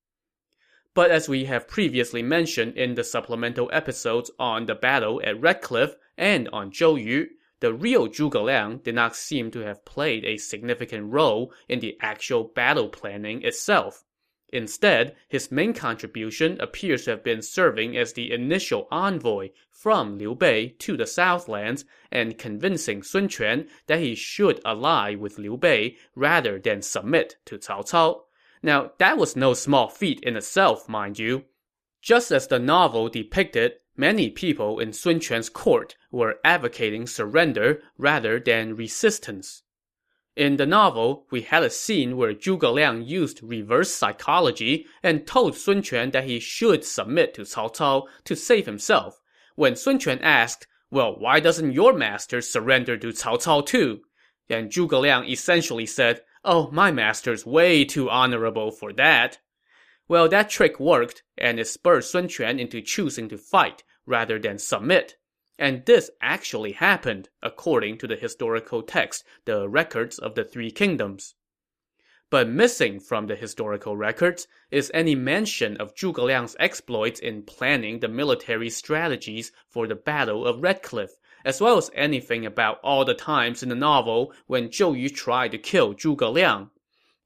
But 0.98 1.12
as 1.12 1.28
we 1.28 1.44
have 1.44 1.68
previously 1.68 2.24
mentioned 2.24 2.76
in 2.76 2.96
the 2.96 3.04
supplemental 3.04 3.70
episodes 3.72 4.32
on 4.36 4.66
the 4.66 4.74
battle 4.74 5.22
at 5.22 5.40
Red 5.40 5.62
Cliff 5.62 5.94
and 6.16 6.48
on 6.48 6.72
Zhou 6.72 7.00
Yu, 7.00 7.28
the 7.60 7.72
real 7.72 8.08
Zhuge 8.08 8.42
Liang 8.42 8.78
did 8.78 8.96
not 8.96 9.14
seem 9.14 9.52
to 9.52 9.60
have 9.60 9.84
played 9.84 10.24
a 10.24 10.38
significant 10.38 11.12
role 11.12 11.52
in 11.68 11.78
the 11.78 11.96
actual 12.00 12.42
battle 12.42 12.88
planning 12.88 13.44
itself. 13.44 14.02
Instead, 14.52 15.14
his 15.28 15.52
main 15.52 15.72
contribution 15.72 16.60
appears 16.60 17.04
to 17.04 17.10
have 17.12 17.22
been 17.22 17.42
serving 17.42 17.96
as 17.96 18.14
the 18.14 18.32
initial 18.32 18.88
envoy 18.90 19.50
from 19.70 20.18
Liu 20.18 20.34
Bei 20.34 20.74
to 20.80 20.96
the 20.96 21.06
Southlands 21.06 21.84
and 22.10 22.38
convincing 22.38 23.04
Sun 23.04 23.28
Quan 23.28 23.68
that 23.86 24.00
he 24.00 24.16
should 24.16 24.60
ally 24.64 25.14
with 25.14 25.38
Liu 25.38 25.56
Bei 25.56 25.96
rather 26.16 26.58
than 26.58 26.82
submit 26.82 27.36
to 27.44 27.56
Cao 27.56 27.88
Cao. 27.88 28.22
Now, 28.62 28.92
that 28.98 29.18
was 29.18 29.36
no 29.36 29.54
small 29.54 29.88
feat 29.88 30.20
in 30.20 30.36
itself, 30.36 30.88
mind 30.88 31.18
you. 31.18 31.44
Just 32.02 32.30
as 32.30 32.46
the 32.46 32.58
novel 32.58 33.08
depicted, 33.08 33.72
many 33.96 34.30
people 34.30 34.78
in 34.78 34.92
Sun 34.92 35.20
Quan's 35.20 35.48
court 35.48 35.96
were 36.10 36.38
advocating 36.44 37.06
surrender 37.06 37.82
rather 37.96 38.40
than 38.40 38.76
resistance. 38.76 39.62
In 40.36 40.56
the 40.56 40.66
novel, 40.66 41.26
we 41.32 41.42
had 41.42 41.64
a 41.64 41.70
scene 41.70 42.16
where 42.16 42.32
Zhuge 42.32 42.72
Liang 42.72 43.02
used 43.02 43.42
reverse 43.42 43.92
psychology 43.92 44.86
and 45.02 45.26
told 45.26 45.56
Sun 45.56 45.82
Quan 45.82 46.12
that 46.12 46.24
he 46.24 46.38
should 46.38 46.84
submit 46.84 47.34
to 47.34 47.42
Cao 47.42 47.74
Cao 47.74 48.04
to 48.24 48.36
save 48.36 48.66
himself. 48.66 49.20
When 49.56 49.74
Sun 49.74 49.98
Quan 49.98 50.20
asked, 50.20 50.68
well, 50.92 51.18
why 51.18 51.40
doesn't 51.40 51.72
your 51.72 51.92
master 51.92 52.40
surrender 52.40 52.96
to 52.98 53.08
Cao 53.08 53.42
Cao 53.42 53.66
too? 53.66 54.02
And 54.48 54.70
Zhuge 54.70 55.00
Liang 55.00 55.28
essentially 55.28 55.86
said, 55.86 56.22
oh, 56.44 56.70
my 56.70 56.90
master's 56.90 57.44
way 57.44 57.84
too 57.84 58.08
honorable 58.08 58.70
for 58.70 58.92
that. 58.94 59.38
Well, 60.08 60.28
that 60.28 60.48
trick 60.48 60.80
worked, 60.80 61.22
and 61.36 61.60
it 61.60 61.66
spurred 61.66 62.04
Sun 62.04 62.28
Quan 62.28 62.58
into 62.58 62.80
choosing 62.80 63.28
to 63.28 63.36
fight 63.36 63.84
rather 64.06 64.38
than 64.38 64.58
submit. 64.58 65.16
And 65.58 65.84
this 65.84 66.10
actually 66.20 66.72
happened, 66.72 67.28
according 67.42 67.98
to 67.98 68.06
the 68.06 68.16
historical 68.16 68.82
text, 68.82 69.24
the 69.44 69.68
records 69.68 70.18
of 70.18 70.34
the 70.34 70.44
Three 70.44 70.70
Kingdoms. 70.70 71.34
But 72.30 72.48
missing 72.48 73.00
from 73.00 73.26
the 73.26 73.36
historical 73.36 73.96
records 73.96 74.46
is 74.70 74.90
any 74.94 75.14
mention 75.14 75.76
of 75.78 75.94
Zhuge 75.94 76.22
Liang's 76.22 76.56
exploits 76.60 77.18
in 77.20 77.42
planning 77.42 78.00
the 78.00 78.08
military 78.08 78.70
strategies 78.70 79.50
for 79.68 79.86
the 79.86 79.94
Battle 79.94 80.46
of 80.46 80.62
Red 80.62 80.82
Cliff, 80.82 81.17
as 81.44 81.60
well 81.60 81.76
as 81.76 81.90
anything 81.94 82.44
about 82.44 82.80
all 82.82 83.04
the 83.04 83.14
times 83.14 83.62
in 83.62 83.68
the 83.68 83.74
novel 83.74 84.32
when 84.46 84.68
Zhou 84.68 84.98
Yu 84.98 85.08
tried 85.08 85.52
to 85.52 85.58
kill 85.58 85.94
Zhuge 85.94 86.32
Liang. 86.32 86.70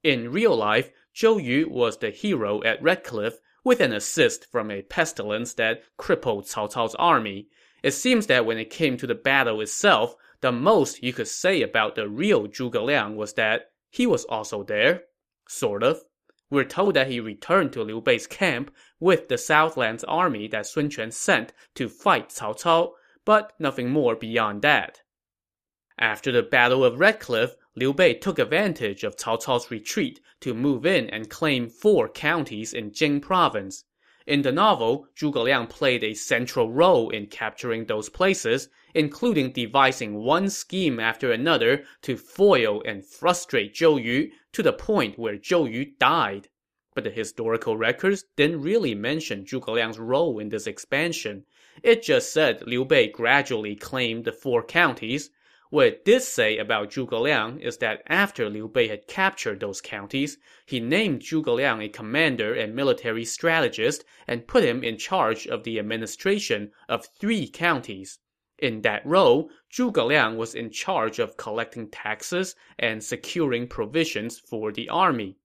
In 0.03 0.31
real 0.31 0.55
life, 0.55 0.91
Zhou 1.15 1.43
Yu 1.43 1.69
was 1.69 1.97
the 1.97 2.09
hero 2.09 2.61
at 2.63 2.81
Red 2.81 3.03
Cliff 3.03 3.39
with 3.63 3.79
an 3.79 3.93
assist 3.93 4.51
from 4.51 4.69
a 4.69 4.81
pestilence 4.81 5.53
that 5.53 5.83
crippled 5.97 6.45
Cao 6.45 6.71
Cao's 6.71 6.95
army. 6.95 7.47
It 7.81 7.91
seems 7.91 8.27
that 8.27 8.45
when 8.45 8.57
it 8.57 8.69
came 8.69 8.97
to 8.97 9.07
the 9.07 9.15
battle 9.15 9.61
itself, 9.61 10.15
the 10.41 10.51
most 10.51 11.01
you 11.01 11.13
could 11.13 11.27
say 11.27 11.61
about 11.61 11.95
the 11.95 12.09
real 12.09 12.47
Zhuge 12.47 12.83
Liang 12.83 13.15
was 13.15 13.33
that 13.33 13.71
he 13.89 14.05
was 14.05 14.25
also 14.25 14.63
there. 14.63 15.03
Sort 15.47 15.83
of. 15.83 16.01
We're 16.49 16.65
told 16.65 16.95
that 16.95 17.07
he 17.07 17.19
returned 17.19 17.73
to 17.73 17.83
Liu 17.83 18.01
Bei's 18.01 18.27
camp 18.27 18.71
with 18.99 19.27
the 19.27 19.37
Southlands 19.37 20.03
army 20.03 20.47
that 20.49 20.65
Sun 20.65 20.91
Quan 20.91 21.11
sent 21.11 21.53
to 21.75 21.89
fight 21.89 22.29
Cao 22.29 22.53
Cao, 22.59 22.91
but 23.25 23.53
nothing 23.59 23.89
more 23.89 24.15
beyond 24.15 24.61
that. 24.61 25.01
After 25.97 26.31
the 26.31 26.43
Battle 26.43 26.83
of 26.83 26.99
Red 26.99 27.19
Cliff, 27.19 27.55
Liu 27.75 27.93
Bei 27.93 28.13
took 28.13 28.37
advantage 28.39 29.03
of 29.03 29.15
Cao 29.15 29.41
Cao's 29.41 29.71
retreat 29.71 30.19
to 30.41 30.53
move 30.53 30.85
in 30.85 31.09
and 31.09 31.29
claim 31.29 31.69
four 31.69 32.09
counties 32.09 32.73
in 32.73 32.91
Jing 32.91 33.21
province. 33.21 33.85
In 34.25 34.41
the 34.41 34.51
novel, 34.51 35.07
Zhuge 35.15 35.43
Liang 35.43 35.67
played 35.67 36.03
a 36.03 36.13
central 36.13 36.71
role 36.71 37.09
in 37.09 37.27
capturing 37.27 37.85
those 37.85 38.09
places, 38.09 38.69
including 38.93 39.51
devising 39.51 40.15
one 40.15 40.49
scheme 40.49 40.99
after 40.99 41.31
another 41.31 41.83
to 42.03 42.15
foil 42.15 42.81
and 42.85 43.05
frustrate 43.05 43.73
Zhou 43.73 44.01
Yu 44.01 44.31
to 44.53 44.63
the 44.63 44.71
point 44.73 45.19
where 45.19 45.37
Zhou 45.37 45.69
Yu 45.71 45.93
died. 45.99 46.49
But 46.95 47.03
the 47.03 47.09
historical 47.09 47.75
records 47.75 48.23
didn't 48.35 48.61
really 48.61 48.95
mention 48.95 49.45
Zhuge 49.45 49.67
Liang's 49.67 49.99
role 49.99 50.39
in 50.39 50.49
this 50.49 50.67
expansion. 50.67 51.45
It 51.81 52.03
just 52.03 52.31
said 52.31 52.67
Liu 52.67 52.85
Bei 52.85 53.07
gradually 53.07 53.75
claimed 53.75 54.25
the 54.25 54.31
four 54.31 54.63
counties, 54.63 55.31
what 55.73 55.87
it 55.87 56.05
did 56.05 56.21
say 56.21 56.59
about 56.59 56.91
Zhuge 56.91 57.19
Liang 57.19 57.59
is 57.59 57.77
that 57.77 58.03
after 58.05 58.47
Liu 58.47 58.67
Bei 58.67 58.87
had 58.89 59.07
captured 59.07 59.59
those 59.59 59.81
counties, 59.81 60.37
he 60.67 60.79
named 60.79 61.23
Zhuge 61.23 61.47
Liang 61.47 61.81
a 61.81 61.89
commander 61.89 62.53
and 62.53 62.75
military 62.75 63.25
strategist 63.25 64.05
and 64.27 64.45
put 64.45 64.63
him 64.63 64.83
in 64.83 64.99
charge 64.99 65.47
of 65.47 65.63
the 65.63 65.79
administration 65.79 66.71
of 66.87 67.07
three 67.19 67.47
counties. 67.47 68.19
In 68.59 68.83
that 68.83 69.03
role, 69.03 69.49
Zhuge 69.71 70.05
Liang 70.05 70.37
was 70.37 70.53
in 70.53 70.69
charge 70.69 71.17
of 71.17 71.37
collecting 71.37 71.89
taxes 71.89 72.55
and 72.77 73.03
securing 73.03 73.67
provisions 73.67 74.37
for 74.37 74.71
the 74.71 74.89
army. 74.89 75.37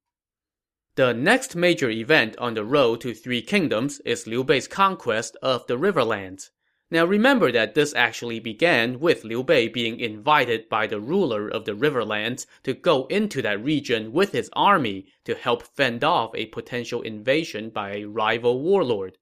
The 0.99 1.15
next 1.15 1.55
major 1.55 1.91
event 1.91 2.37
on 2.39 2.55
the 2.55 2.65
road 2.65 3.03
to 3.03 3.15
Three 3.15 3.41
Kingdoms 3.41 4.01
is 4.01 4.27
Liu 4.27 4.43
Bei's 4.43 4.67
conquest 4.67 5.37
of 5.41 5.65
the 5.69 5.79
Riverlands. 5.79 6.51
Now 6.91 7.05
remember 7.05 7.53
that 7.53 7.77
this 7.77 7.95
actually 7.95 8.41
began 8.41 8.99
with 8.99 9.23
Liu 9.23 9.45
Bei 9.45 9.69
being 9.69 10.01
invited 10.01 10.69
by 10.69 10.89
the 10.89 10.99
ruler 10.99 11.49
of 11.49 11.67
the 11.67 11.77
Riverlands 11.77 12.47
to 12.65 12.75
go 12.75 13.07
into 13.07 13.41
that 13.43 13.63
region 13.63 14.11
with 14.11 14.33
his 14.33 14.51
army 14.55 15.07
to 15.25 15.37
help 15.37 15.63
fend 15.63 16.03
off 16.03 16.35
a 16.35 16.47
potential 16.47 17.03
invasion 17.03 17.71
by 17.71 17.93
a 17.93 18.05
rival 18.07 18.61
warlord. 18.61 19.19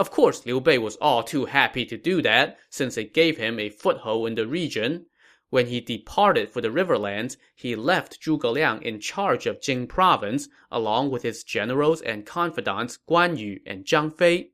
Of 0.00 0.10
course, 0.10 0.44
Liu 0.44 0.60
Bei 0.60 0.78
was 0.78 0.96
all 0.96 1.22
too 1.22 1.44
happy 1.44 1.86
to 1.86 1.96
do 1.96 2.20
that, 2.22 2.58
since 2.70 2.96
it 2.96 3.14
gave 3.14 3.36
him 3.36 3.60
a 3.60 3.70
foothold 3.70 4.26
in 4.26 4.34
the 4.34 4.48
region. 4.48 5.06
When 5.50 5.66
he 5.66 5.80
departed 5.80 6.48
for 6.50 6.60
the 6.60 6.70
Riverlands, 6.70 7.36
he 7.54 7.76
left 7.76 8.20
Zhuge 8.22 8.50
Liang 8.50 8.82
in 8.82 9.00
charge 9.00 9.46
of 9.46 9.60
Jing 9.60 9.86
province, 9.86 10.48
along 10.70 11.10
with 11.10 11.22
his 11.22 11.44
generals 11.44 12.00
and 12.00 12.24
confidants 12.24 12.98
Guan 13.08 13.36
Yu 13.36 13.60
and 13.66 13.84
Zhang 13.84 14.16
Fei 14.16 14.52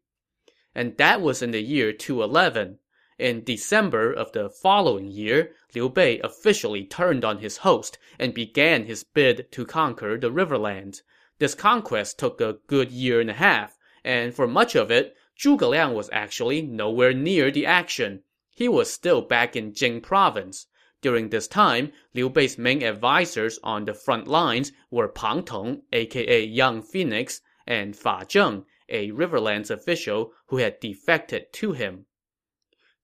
and 0.76 0.98
that 0.98 1.22
was 1.22 1.40
in 1.40 1.52
the 1.52 1.62
year 1.62 1.90
211. 1.90 2.78
In 3.18 3.42
December 3.42 4.12
of 4.12 4.32
the 4.32 4.50
following 4.50 5.06
year, 5.06 5.52
Liu 5.74 5.88
Bei 5.88 6.18
officially 6.18 6.84
turned 6.84 7.24
on 7.24 7.38
his 7.38 7.56
host 7.58 7.96
and 8.18 8.34
began 8.34 8.84
his 8.84 9.02
bid 9.02 9.50
to 9.52 9.64
conquer 9.64 10.18
the 10.18 10.30
Riverlands. 10.30 11.00
This 11.38 11.54
conquest 11.54 12.18
took 12.18 12.42
a 12.42 12.58
good 12.66 12.92
year 12.92 13.22
and 13.22 13.30
a 13.30 13.40
half, 13.40 13.78
and 14.04 14.34
for 14.34 14.46
much 14.46 14.74
of 14.74 14.90
it, 14.90 15.16
Zhuge 15.34 15.66
Liang 15.66 15.94
was 15.94 16.10
actually 16.12 16.60
nowhere 16.60 17.14
near 17.14 17.50
the 17.50 17.64
action. 17.64 18.22
He 18.54 18.68
was 18.68 18.92
still 18.92 19.22
back 19.22 19.56
in 19.56 19.72
Jing 19.72 20.02
province. 20.02 20.66
During 21.06 21.28
this 21.28 21.46
time, 21.46 21.92
Liu 22.14 22.28
Bei's 22.28 22.58
main 22.58 22.82
advisors 22.82 23.60
on 23.62 23.84
the 23.84 23.94
front 23.94 24.26
lines 24.26 24.72
were 24.90 25.06
Pang 25.06 25.44
Tong, 25.44 25.82
aka 25.92 26.44
Young 26.44 26.82
Phoenix, 26.82 27.42
and 27.64 27.94
Fa 27.94 28.26
Zheng, 28.28 28.64
a 28.88 29.12
Riverlands 29.12 29.70
official 29.70 30.32
who 30.46 30.56
had 30.56 30.80
defected 30.80 31.52
to 31.52 31.70
him. 31.74 32.06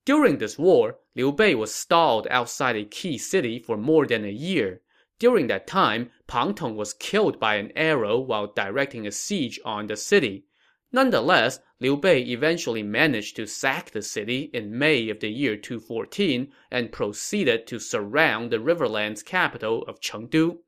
During 0.05 0.39
this 0.39 0.59
war, 0.59 0.99
Liu 1.15 1.31
Bei 1.31 1.55
was 1.55 1.73
stalled 1.73 2.27
outside 2.29 2.75
a 2.75 2.85
key 2.85 3.19
city 3.19 3.61
for 3.61 3.77
more 3.77 4.05
than 4.05 4.25
a 4.25 4.33
year. 4.33 4.81
During 5.21 5.47
that 5.47 5.69
time, 5.69 6.11
Pang 6.27 6.55
Tong 6.55 6.75
was 6.75 6.95
killed 6.95 7.39
by 7.39 7.55
an 7.55 7.71
arrow 7.77 8.19
while 8.19 8.49
directing 8.49 9.07
a 9.07 9.13
siege 9.13 9.61
on 9.65 9.87
the 9.87 9.97
city. 9.97 10.47
Nonetheless, 10.95 11.59
Liu 11.81 11.97
Bei 11.97 12.19
eventually 12.19 12.83
managed 12.83 13.35
to 13.37 13.47
sack 13.47 13.91
the 13.91 14.03
city 14.03 14.51
in 14.53 14.79
May 14.79 15.09
of 15.09 15.21
the 15.21 15.31
year 15.31 15.57
214 15.57 16.53
and 16.71 16.93
proceeded 16.93 17.67
to 17.69 17.79
surround 17.79 18.51
the 18.51 18.59
Riverlands 18.59 19.25
capital 19.25 19.85
of 19.85 20.01
Chengdu. 20.01 20.59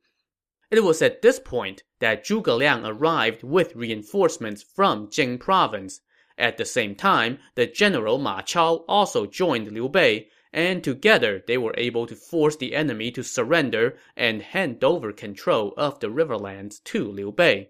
It 0.71 0.83
was 0.83 1.03
at 1.03 1.21
this 1.21 1.39
point 1.39 1.83
that 1.99 2.25
Zhuge 2.25 2.57
Liang 2.57 2.83
arrived 2.83 3.43
with 3.43 3.75
reinforcements 3.75 4.63
from 4.63 5.11
Jing 5.11 5.37
province. 5.37 6.01
At 6.39 6.57
the 6.57 6.65
same 6.65 6.95
time, 6.95 7.37
the 7.53 7.67
general 7.67 8.17
Ma 8.17 8.41
Chao 8.41 8.83
also 8.87 9.27
joined 9.27 9.71
Liu 9.71 9.87
Bei, 9.87 10.27
and 10.51 10.83
together 10.83 11.43
they 11.45 11.59
were 11.59 11.75
able 11.77 12.07
to 12.07 12.15
force 12.15 12.55
the 12.55 12.73
enemy 12.73 13.11
to 13.11 13.23
surrender 13.23 13.95
and 14.17 14.41
hand 14.41 14.83
over 14.83 15.13
control 15.13 15.75
of 15.77 15.99
the 15.99 16.09
riverlands 16.09 16.83
to 16.85 17.11
Liu 17.11 17.31
Bei. 17.31 17.69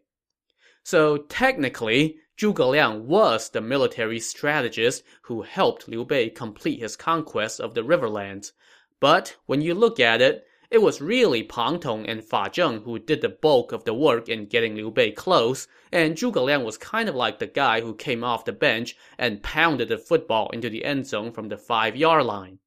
So 0.84 1.18
technically, 1.18 2.20
Zhuge 2.38 2.70
Liang 2.70 3.08
was 3.08 3.50
the 3.50 3.62
military 3.62 4.20
strategist 4.20 5.04
who 5.22 5.44
helped 5.44 5.88
Liu 5.88 6.04
Bei 6.04 6.30
complete 6.30 6.82
his 6.82 6.98
conquest 6.98 7.62
of 7.62 7.76
the 7.76 7.82
riverlands. 7.82 8.52
But 9.00 9.38
when 9.46 9.62
you 9.62 9.74
look 9.74 10.02
at 10.02 10.22
it, 10.22 10.46
it 10.70 10.82
was 10.82 11.00
really 11.00 11.44
Pang 11.44 11.80
Tong 11.80 12.06
and 12.06 12.22
Fa 12.22 12.50
Zheng 12.50 12.84
who 12.84 13.00
did 13.00 13.22
the 13.22 13.30
bulk 13.30 13.72
of 13.72 13.86
the 13.86 13.94
work 13.94 14.28
in 14.28 14.48
getting 14.48 14.76
Liu 14.76 14.92
Bei 14.92 15.12
close, 15.12 15.70
and 15.94 16.18
Zhuge 16.18 16.44
Liang 16.44 16.66
was 16.66 16.78
kind 16.78 17.08
of 17.08 17.16
like 17.16 17.40
the 17.40 17.48
guy 17.48 17.80
who 17.80 17.96
came 17.96 18.22
off 18.22 18.44
the 18.44 18.52
bench 18.52 18.98
and 19.18 19.42
pounded 19.42 19.88
the 19.88 19.98
football 19.98 20.50
into 20.50 20.70
the 20.70 20.84
end 20.84 21.08
zone 21.08 21.32
from 21.32 21.48
the 21.48 21.58
five-yard 21.58 22.26
line. 22.26 22.60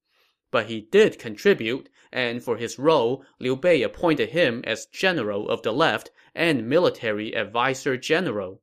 But 0.51 0.69
he 0.69 0.81
did 0.81 1.19
contribute, 1.19 1.91
and 2.11 2.43
for 2.43 2.57
his 2.57 2.79
role, 2.79 3.23
Liu 3.39 3.55
Bei 3.55 3.83
appointed 3.83 4.31
him 4.31 4.63
as 4.67 4.87
general 4.87 5.47
of 5.51 5.61
the 5.61 5.73
left 5.73 6.11
and 6.35 6.67
military 6.67 7.37
advisor 7.37 7.99
general. 7.99 8.63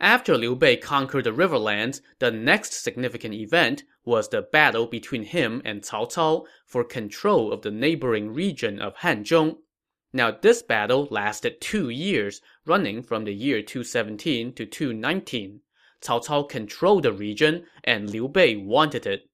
After 0.00 0.38
Liu 0.38 0.54
Bei 0.54 0.76
conquered 0.76 1.24
the 1.24 1.32
riverlands, 1.32 2.02
the 2.20 2.30
next 2.30 2.72
significant 2.72 3.34
event 3.34 3.82
was 4.04 4.28
the 4.28 4.42
battle 4.42 4.86
between 4.86 5.24
him 5.24 5.60
and 5.64 5.82
Cao 5.82 6.08
Cao 6.08 6.46
for 6.64 6.84
control 6.84 7.52
of 7.52 7.62
the 7.62 7.72
neighboring 7.72 8.32
region 8.32 8.80
of 8.80 8.98
Hanzhong. 8.98 9.58
Now, 10.12 10.30
this 10.30 10.62
battle 10.62 11.08
lasted 11.10 11.60
two 11.60 11.88
years, 11.88 12.40
running 12.64 13.02
from 13.02 13.24
the 13.24 13.34
year 13.34 13.60
217 13.60 14.52
to 14.54 14.66
219. 14.66 15.62
Cao 16.00 16.24
Cao 16.24 16.48
controlled 16.48 17.02
the 17.02 17.12
region, 17.12 17.66
and 17.82 18.08
Liu 18.08 18.28
Bei 18.28 18.54
wanted 18.54 19.04
it. 19.04 19.28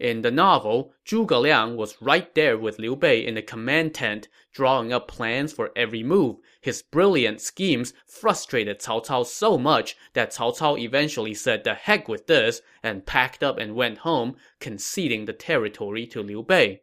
In 0.00 0.22
the 0.22 0.30
novel, 0.30 0.94
Zhuge 1.04 1.38
Liang 1.38 1.76
was 1.76 2.00
right 2.00 2.34
there 2.34 2.56
with 2.56 2.78
Liu 2.78 2.96
Bei 2.96 3.18
in 3.18 3.34
the 3.34 3.42
command 3.42 3.92
tent, 3.92 4.28
drawing 4.50 4.94
up 4.94 5.08
plans 5.08 5.52
for 5.52 5.72
every 5.76 6.02
move. 6.02 6.38
His 6.62 6.80
brilliant 6.80 7.42
schemes 7.42 7.92
frustrated 8.06 8.80
Cao 8.80 9.04
Cao 9.04 9.26
so 9.26 9.58
much 9.58 9.98
that 10.14 10.30
Cao 10.30 10.56
Cao 10.56 10.78
eventually 10.78 11.34
said 11.34 11.64
the 11.64 11.74
heck 11.74 12.08
with 12.08 12.28
this 12.28 12.62
and 12.82 13.04
packed 13.04 13.42
up 13.42 13.58
and 13.58 13.74
went 13.74 13.98
home, 13.98 14.36
conceding 14.58 15.26
the 15.26 15.34
territory 15.34 16.06
to 16.06 16.22
Liu 16.22 16.42
Bei. 16.42 16.80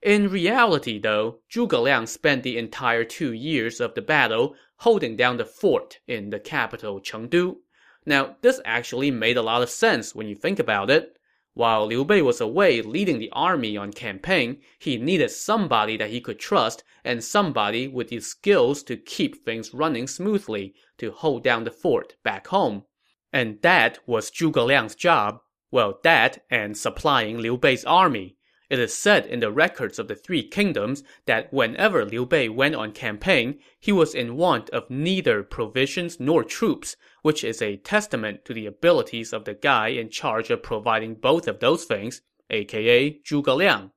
In 0.00 0.28
reality, 0.28 1.00
though, 1.00 1.40
Zhuge 1.50 1.82
Liang 1.82 2.06
spent 2.06 2.44
the 2.44 2.58
entire 2.58 3.02
two 3.02 3.32
years 3.32 3.80
of 3.80 3.96
the 3.96 4.02
battle 4.02 4.54
holding 4.76 5.16
down 5.16 5.38
the 5.38 5.44
fort 5.44 5.98
in 6.06 6.30
the 6.30 6.38
capital 6.38 7.00
Chengdu. 7.00 7.56
Now, 8.06 8.36
this 8.40 8.60
actually 8.64 9.10
made 9.10 9.36
a 9.36 9.42
lot 9.42 9.62
of 9.62 9.68
sense 9.68 10.14
when 10.14 10.28
you 10.28 10.36
think 10.36 10.60
about 10.60 10.90
it. 10.90 11.18
While 11.56 11.86
Liu 11.86 12.04
Bei 12.04 12.20
was 12.20 12.40
away 12.40 12.82
leading 12.82 13.20
the 13.20 13.30
army 13.30 13.76
on 13.76 13.92
campaign, 13.92 14.60
he 14.78 14.96
needed 14.96 15.30
somebody 15.30 15.96
that 15.96 16.10
he 16.10 16.20
could 16.20 16.40
trust 16.40 16.82
and 17.04 17.22
somebody 17.22 17.86
with 17.86 18.08
the 18.08 18.18
skills 18.18 18.82
to 18.82 18.96
keep 18.96 19.44
things 19.44 19.72
running 19.72 20.08
smoothly, 20.08 20.74
to 20.98 21.12
hold 21.12 21.44
down 21.44 21.62
the 21.62 21.70
fort 21.70 22.16
back 22.24 22.48
home. 22.48 22.82
And 23.32 23.62
that 23.62 24.00
was 24.04 24.32
Zhuge 24.32 24.66
Liang's 24.66 24.96
job. 24.96 25.38
Well, 25.70 26.00
that 26.02 26.44
and 26.50 26.76
supplying 26.76 27.38
Liu 27.38 27.56
Bei's 27.56 27.84
army. 27.84 28.36
It 28.74 28.80
is 28.80 28.92
said 28.92 29.26
in 29.26 29.38
the 29.38 29.52
records 29.52 30.00
of 30.00 30.08
the 30.08 30.16
Three 30.16 30.42
Kingdoms 30.42 31.04
that 31.26 31.52
whenever 31.52 32.04
Liu 32.04 32.26
Bei 32.26 32.48
went 32.48 32.74
on 32.74 32.90
campaign, 32.90 33.60
he 33.78 33.92
was 33.92 34.16
in 34.16 34.36
want 34.36 34.68
of 34.70 34.90
neither 34.90 35.44
provisions 35.44 36.18
nor 36.18 36.42
troops, 36.42 36.96
which 37.22 37.44
is 37.44 37.62
a 37.62 37.76
testament 37.76 38.44
to 38.46 38.52
the 38.52 38.66
abilities 38.66 39.32
of 39.32 39.44
the 39.44 39.54
guy 39.54 39.90
in 39.90 40.10
charge 40.10 40.50
of 40.50 40.64
providing 40.64 41.14
both 41.14 41.46
of 41.46 41.60
those 41.60 41.84
things, 41.84 42.22
aka 42.50 43.20
Zhuge 43.20 43.56
Liang. 43.56 43.92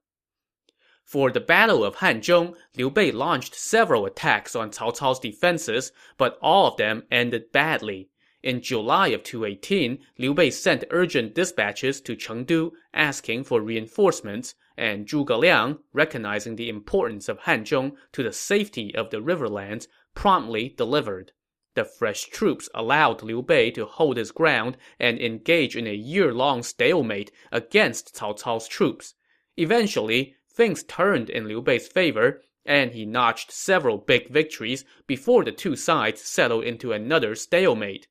For 1.03 1.31
the 1.31 1.39
Battle 1.39 1.83
of 1.83 1.95
Hanzhong, 1.95 2.55
Liu 2.75 2.91
Bei 2.91 3.09
launched 3.09 3.55
several 3.55 4.05
attacks 4.05 4.55
on 4.55 4.69
Cao 4.69 4.95
Cao's 4.95 5.19
defenses, 5.19 5.91
but 6.19 6.37
all 6.39 6.67
of 6.67 6.77
them 6.77 7.01
ended 7.09 7.51
badly. 7.51 8.11
In 8.43 8.61
July 8.61 9.07
of 9.07 9.23
218, 9.23 9.97
Liu 10.19 10.35
Bei 10.35 10.51
sent 10.51 10.83
urgent 10.91 11.33
dispatches 11.33 11.99
to 12.01 12.15
Chengdu 12.15 12.73
asking 12.93 13.43
for 13.43 13.59
reinforcements, 13.59 14.53
and 14.77 15.07
Zhuge 15.07 15.37
Liang, 15.37 15.79
recognizing 15.91 16.55
the 16.55 16.69
importance 16.69 17.27
of 17.27 17.39
Hanzhong 17.39 17.93
to 18.11 18.21
the 18.21 18.31
safety 18.31 18.93
of 18.95 19.09
the 19.09 19.21
riverlands, 19.21 19.87
promptly 20.13 20.69
delivered. 20.77 21.31
The 21.73 21.85
fresh 21.85 22.25
troops 22.25 22.69
allowed 22.73 23.21
Liu 23.21 23.41
Bei 23.41 23.69
to 23.71 23.85
hold 23.85 24.17
his 24.17 24.31
ground 24.31 24.77
and 24.99 25.19
engage 25.19 25.75
in 25.75 25.85
a 25.85 25.93
year-long 25.93 26.63
stalemate 26.63 27.31
against 27.51 28.15
Cao 28.15 28.39
Cao's 28.39 28.67
troops. 28.67 29.13
Eventually, 29.57 30.35
things 30.51 30.83
turned 30.83 31.29
in 31.29 31.47
Liu 31.47 31.61
Bei's 31.61 31.87
favor, 31.87 32.41
and 32.65 32.93
he 32.93 33.05
notched 33.05 33.51
several 33.51 33.97
big 33.97 34.29
victories 34.29 34.85
before 35.05 35.43
the 35.43 35.51
two 35.51 35.75
sides 35.75 36.21
settled 36.21 36.63
into 36.63 36.91
another 36.91 37.35
stalemate. 37.35 38.07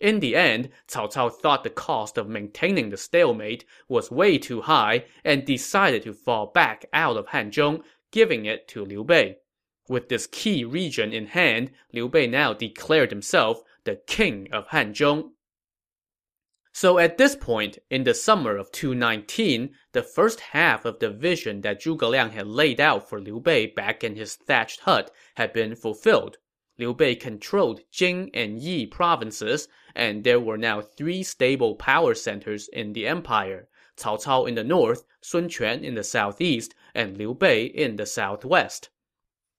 In 0.00 0.20
the 0.20 0.34
end, 0.34 0.70
Cao 0.88 1.12
Cao 1.12 1.30
thought 1.30 1.62
the 1.62 1.68
cost 1.68 2.16
of 2.16 2.26
maintaining 2.26 2.88
the 2.88 2.96
stalemate 2.96 3.66
was 3.86 4.10
way 4.10 4.38
too 4.38 4.62
high 4.62 5.04
and 5.22 5.44
decided 5.44 6.02
to 6.04 6.14
fall 6.14 6.46
back 6.46 6.86
out 6.94 7.18
of 7.18 7.28
Hanzhong, 7.28 7.84
giving 8.10 8.46
it 8.46 8.66
to 8.68 8.82
Liu 8.82 9.04
Bei. 9.04 9.36
With 9.88 10.08
this 10.08 10.26
key 10.26 10.64
region 10.64 11.12
in 11.12 11.26
hand, 11.26 11.70
Liu 11.92 12.08
Bei 12.08 12.26
now 12.26 12.54
declared 12.54 13.10
himself 13.10 13.62
the 13.84 13.96
king 13.96 14.48
of 14.52 14.68
Hanzhong. 14.68 15.32
So 16.72 16.98
at 16.98 17.18
this 17.18 17.36
point, 17.36 17.78
in 17.90 18.04
the 18.04 18.14
summer 18.14 18.56
of 18.56 18.72
219, 18.72 19.74
the 19.92 20.02
first 20.02 20.40
half 20.40 20.86
of 20.86 21.00
the 21.00 21.10
vision 21.10 21.60
that 21.60 21.82
Zhuge 21.82 22.08
Liang 22.08 22.30
had 22.30 22.46
laid 22.46 22.80
out 22.80 23.06
for 23.06 23.20
Liu 23.20 23.38
Bei 23.38 23.66
back 23.66 24.02
in 24.02 24.16
his 24.16 24.36
thatched 24.36 24.80
hut 24.80 25.10
had 25.34 25.52
been 25.52 25.74
fulfilled. 25.74 26.38
Liu 26.78 26.94
Bei 26.94 27.14
controlled 27.14 27.80
Jing 27.90 28.30
and 28.32 28.58
Yi 28.58 28.86
provinces, 28.86 29.68
and 29.94 30.24
there 30.24 30.40
were 30.40 30.58
now 30.58 30.80
three 30.80 31.22
stable 31.22 31.74
power 31.74 32.14
centers 32.14 32.68
in 32.68 32.92
the 32.92 33.06
empire. 33.06 33.68
Cao 33.96 34.22
Cao 34.22 34.48
in 34.48 34.54
the 34.54 34.64
north, 34.64 35.04
Sun 35.20 35.50
Quan 35.50 35.84
in 35.84 35.94
the 35.94 36.04
southeast, 36.04 36.74
and 36.94 37.18
Liu 37.18 37.34
Bei 37.34 37.64
in 37.64 37.96
the 37.96 38.06
southwest. 38.06 38.88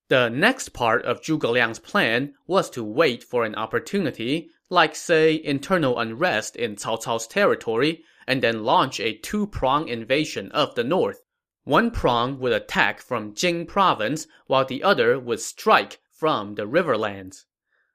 The 0.08 0.30
next 0.30 0.70
part 0.70 1.06
of 1.06 1.22
Zhuge 1.22 1.50
Liang's 1.50 1.80
plan 1.80 2.34
was 2.48 2.70
to 2.72 2.84
wait 2.84 3.24
for 3.24 3.46
an 3.46 3.56
opportunity, 3.56 4.50
like 4.70 4.96
say 4.96 5.40
internal 5.44 6.00
unrest 6.00 6.56
in 6.56 6.76
Cao 6.76 7.02
Cao's 7.02 7.28
territory, 7.28 8.04
and 8.28 8.42
then 8.42 8.64
launch 8.64 9.00
a 9.00 9.14
two-prong 9.14 9.88
invasion 9.88 10.52
of 10.52 10.76
the 10.76 10.84
north. 10.84 11.22
One 11.64 11.92
prong 11.92 12.40
would 12.40 12.54
attack 12.54 13.02
from 13.02 13.36
Jing 13.36 13.66
province, 13.66 14.28
while 14.48 14.66
the 14.66 14.82
other 14.82 15.20
would 15.20 15.40
strike 15.40 16.00
from 16.10 16.56
the 16.56 16.66
riverlands. 16.66 17.46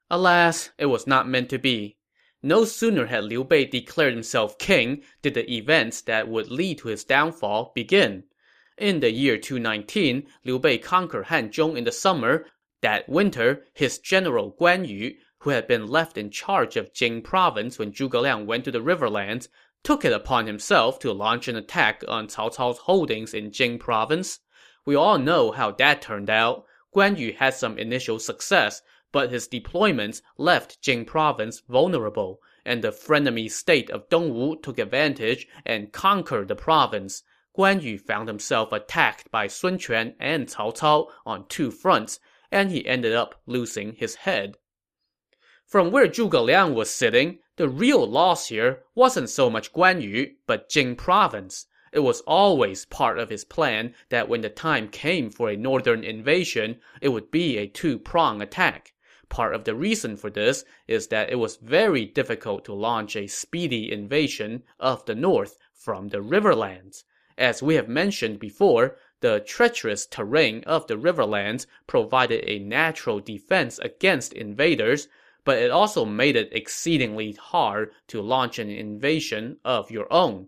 Alas, 0.09 0.69
it 0.77 0.85
was 0.85 1.05
not 1.05 1.27
meant 1.27 1.49
to 1.49 1.57
be. 1.57 1.96
No 2.47 2.63
sooner 2.63 3.07
had 3.07 3.25
Liu 3.25 3.43
Bei 3.43 3.65
declared 3.65 4.13
himself 4.13 4.57
king 4.57 5.03
did 5.21 5.33
the 5.33 5.53
events 5.53 5.99
that 6.03 6.29
would 6.29 6.49
lead 6.49 6.77
to 6.77 6.87
his 6.87 7.03
downfall 7.03 7.73
begin. 7.75 8.23
In 8.77 9.01
the 9.01 9.11
year 9.11 9.37
219, 9.37 10.25
Liu 10.45 10.57
Bei 10.57 10.77
conquered 10.77 11.25
Hanzhong 11.25 11.75
in 11.75 11.83
the 11.83 11.91
summer. 11.91 12.45
That 12.81 13.09
winter, 13.09 13.65
his 13.73 13.99
general 13.99 14.55
Guan 14.57 14.87
Yu, 14.87 15.15
who 15.39 15.49
had 15.49 15.67
been 15.67 15.87
left 15.87 16.17
in 16.17 16.31
charge 16.31 16.77
of 16.77 16.93
Jing 16.93 17.21
province 17.21 17.77
when 17.77 17.91
Zhuge 17.91 18.21
Liang 18.21 18.45
went 18.45 18.63
to 18.63 18.71
the 18.71 18.79
riverlands, 18.79 19.49
took 19.83 20.05
it 20.05 20.13
upon 20.13 20.47
himself 20.47 20.99
to 20.99 21.11
launch 21.11 21.49
an 21.49 21.57
attack 21.57 22.01
on 22.07 22.29
Cao 22.29 22.55
Cao's 22.55 22.77
holdings 22.77 23.33
in 23.33 23.51
Jing 23.51 23.77
province. 23.77 24.39
We 24.85 24.95
all 24.95 25.19
know 25.19 25.51
how 25.51 25.71
that 25.71 26.01
turned 26.01 26.29
out. 26.29 26.63
Guan 26.95 27.17
Yu 27.17 27.33
had 27.33 27.55
some 27.55 27.77
initial 27.77 28.19
success, 28.19 28.81
but 29.11 29.31
his 29.31 29.47
deployments 29.47 30.21
left 30.37 30.81
Jing 30.81 31.05
province 31.05 31.61
vulnerable, 31.67 32.41
and 32.65 32.83
the 32.83 32.91
frenemy 32.91 33.49
state 33.49 33.89
of 33.89 34.09
Dongwu 34.09 34.61
took 34.61 34.77
advantage 34.77 35.47
and 35.65 35.93
conquered 35.93 36.49
the 36.49 36.55
province. 36.55 37.23
Guan 37.57 37.81
Yu 37.81 37.97
found 37.97 38.27
himself 38.27 38.71
attacked 38.71 39.31
by 39.31 39.47
Sun 39.47 39.79
Quan 39.79 40.13
and 40.19 40.47
Cao 40.47 40.75
Cao 40.77 41.07
on 41.25 41.47
two 41.47 41.71
fronts, 41.71 42.19
and 42.51 42.69
he 42.69 42.85
ended 42.85 43.13
up 43.13 43.41
losing 43.45 43.93
his 43.93 44.15
head. 44.15 44.57
From 45.65 45.91
where 45.91 46.07
Zhuge 46.07 46.45
Liang 46.45 46.75
was 46.75 46.89
sitting, 46.89 47.39
the 47.55 47.67
real 47.67 48.05
loss 48.05 48.47
here 48.47 48.83
wasn't 48.93 49.29
so 49.29 49.49
much 49.49 49.73
Guan 49.73 50.01
Yu, 50.01 50.35
but 50.45 50.69
Jing 50.69 50.95
province. 50.95 51.65
It 51.91 51.99
was 51.99 52.21
always 52.21 52.85
part 52.85 53.17
of 53.17 53.29
his 53.29 53.45
plan 53.45 53.95
that 54.09 54.29
when 54.29 54.41
the 54.41 54.49
time 54.49 54.89
came 54.89 55.29
for 55.29 55.49
a 55.49 55.57
northern 55.57 56.03
invasion, 56.03 56.79
it 57.01 57.09
would 57.09 57.31
be 57.31 57.57
a 57.57 57.67
two-prong 57.67 58.41
attack. 58.41 58.93
Part 59.29 59.53
of 59.53 59.65
the 59.65 59.75
reason 59.75 60.15
for 60.15 60.29
this 60.29 60.63
is 60.87 61.07
that 61.07 61.29
it 61.29 61.35
was 61.35 61.57
very 61.57 62.05
difficult 62.05 62.63
to 62.65 62.73
launch 62.73 63.15
a 63.15 63.27
speedy 63.27 63.91
invasion 63.91 64.63
of 64.79 65.05
the 65.05 65.15
north 65.15 65.57
from 65.73 66.07
the 66.07 66.21
riverlands. 66.21 67.03
As 67.37 67.61
we 67.61 67.75
have 67.75 67.89
mentioned 67.89 68.39
before, 68.39 68.97
the 69.19 69.39
treacherous 69.39 70.05
terrain 70.05 70.63
of 70.65 70.87
the 70.87 70.95
riverlands 70.95 71.67
provided 71.87 72.43
a 72.47 72.59
natural 72.59 73.19
defense 73.19 73.79
against 73.79 74.31
invaders, 74.33 75.07
but 75.43 75.57
it 75.57 75.71
also 75.71 76.05
made 76.05 76.35
it 76.35 76.49
exceedingly 76.51 77.33
hard 77.33 77.91
to 78.07 78.21
launch 78.21 78.59
an 78.59 78.69
invasion 78.69 79.57
of 79.65 79.91
your 79.91 80.11
own. 80.11 80.47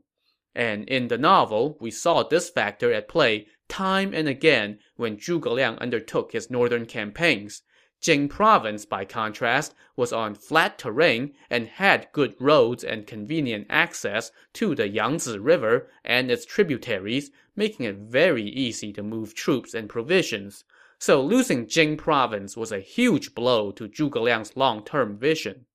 And 0.56 0.88
in 0.89 1.10
the 1.10 1.18
novel, 1.18 1.78
we 1.80 1.92
saw 1.92 2.24
this 2.24 2.50
factor 2.50 2.92
at 2.92 3.08
play 3.08 3.48
time 3.68 4.13
and 4.13 4.28
again 4.28 4.80
when 4.96 5.18
Zhuge 5.18 5.46
Liang 5.46 5.78
undertook 5.78 6.32
his 6.32 6.50
northern 6.50 6.86
campaigns. 6.86 7.62
Jing 8.01 8.29
province, 8.29 8.85
by 8.85 9.03
contrast, 9.03 9.75
was 9.95 10.13
on 10.13 10.33
flat 10.33 10.77
terrain 10.77 11.33
and 11.49 11.67
had 11.67 12.07
good 12.13 12.33
roads 12.39 12.83
and 12.83 13.05
convenient 13.05 13.67
access 13.69 14.31
to 14.53 14.73
the 14.73 14.88
Yangzi 14.88 15.38
River 15.39 15.89
and 16.03 16.31
its 16.31 16.45
tributaries, 16.45 17.31
making 17.55 17.85
it 17.85 17.97
very 17.97 18.43
easy 18.43 18.93
to 18.93 19.03
move 19.03 19.35
troops 19.35 19.73
and 19.73 19.89
provisions. 19.89 20.63
So 20.97 21.21
losing 21.21 21.67
Jing 21.67 21.97
province 21.97 22.55
was 22.55 22.71
a 22.71 22.79
huge 22.79 23.35
blow 23.35 23.71
to 23.71 23.88
Zhuge 23.89 24.21
Liang's 24.21 24.55
long-term 24.55 25.17
vision. 25.17 25.65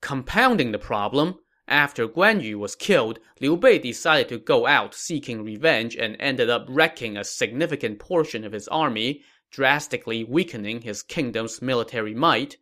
Compounding 0.00 0.72
the 0.72 0.78
problem, 0.78 1.38
after 1.66 2.06
Guan 2.06 2.42
Yu 2.42 2.58
was 2.58 2.76
killed, 2.76 3.20
Liu 3.40 3.56
Bei 3.56 3.78
decided 3.78 4.28
to 4.28 4.38
go 4.38 4.66
out 4.66 4.94
seeking 4.94 5.42
revenge 5.42 5.96
and 5.96 6.14
ended 6.20 6.50
up 6.50 6.66
wrecking 6.68 7.16
a 7.16 7.24
significant 7.24 7.98
portion 7.98 8.44
of 8.44 8.52
his 8.52 8.68
army, 8.68 9.22
drastically 9.54 10.24
weakening 10.24 10.80
his 10.80 11.00
kingdom's 11.00 11.62
military 11.62 12.12
might. 12.12 12.56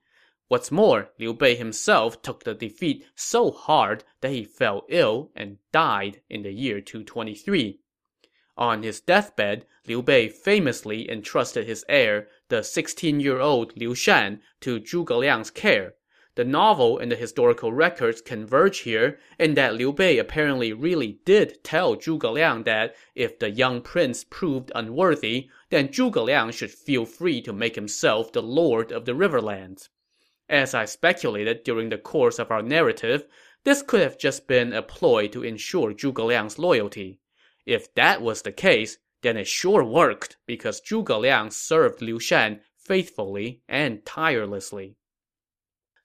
What's 0.48 0.70
more, 0.70 1.10
Liu 1.18 1.32
Bei 1.32 1.54
himself 1.54 2.20
took 2.20 2.44
the 2.44 2.52
defeat 2.52 3.06
so 3.16 3.50
hard 3.50 4.04
that 4.20 4.32
he 4.32 4.44
fell 4.44 4.84
ill 4.90 5.30
and 5.34 5.56
died 5.72 6.20
in 6.28 6.42
the 6.42 6.52
year 6.52 6.82
223. 6.82 7.80
On 8.58 8.82
his 8.82 9.00
deathbed, 9.00 9.64
Liu 9.86 10.02
Bei 10.02 10.28
famously 10.28 11.10
entrusted 11.10 11.66
his 11.66 11.82
heir, 11.88 12.28
the 12.48 12.60
16-year-old 12.60 13.74
Liu 13.74 13.94
Shan, 13.94 14.42
to 14.60 14.78
Zhuge 14.78 15.16
Liang's 15.16 15.50
care. 15.50 15.94
The 16.34 16.44
novel 16.44 16.98
and 16.98 17.12
the 17.12 17.16
historical 17.16 17.74
records 17.74 18.22
converge 18.22 18.78
here 18.80 19.20
in 19.38 19.52
that 19.54 19.74
Liu 19.74 19.92
Bei 19.92 20.16
apparently 20.16 20.72
really 20.72 21.18
did 21.26 21.62
tell 21.62 21.94
Zhuge 21.94 22.32
Liang 22.32 22.62
that 22.62 22.96
if 23.14 23.38
the 23.38 23.50
young 23.50 23.82
prince 23.82 24.24
proved 24.24 24.72
unworthy, 24.74 25.50
then 25.68 25.88
Zhuge 25.88 26.24
Liang 26.24 26.50
should 26.50 26.70
feel 26.70 27.04
free 27.04 27.42
to 27.42 27.52
make 27.52 27.74
himself 27.74 28.32
the 28.32 28.42
lord 28.42 28.92
of 28.92 29.04
the 29.04 29.12
riverlands. 29.12 29.90
As 30.48 30.72
I 30.72 30.86
speculated 30.86 31.64
during 31.64 31.90
the 31.90 31.98
course 31.98 32.38
of 32.38 32.50
our 32.50 32.62
narrative, 32.62 33.26
this 33.64 33.82
could 33.82 34.00
have 34.00 34.16
just 34.16 34.46
been 34.46 34.72
a 34.72 34.80
ploy 34.80 35.28
to 35.28 35.42
ensure 35.42 35.92
Zhuge 35.92 36.24
Liang's 36.24 36.58
loyalty. 36.58 37.20
If 37.66 37.92
that 37.94 38.22
was 38.22 38.40
the 38.40 38.52
case, 38.52 38.96
then 39.20 39.36
it 39.36 39.46
sure 39.46 39.84
worked 39.84 40.38
because 40.46 40.80
Zhuge 40.80 41.20
Liang 41.20 41.50
served 41.50 42.00
Liu 42.00 42.18
Shan 42.18 42.62
faithfully 42.78 43.60
and 43.68 44.04
tirelessly. 44.06 44.96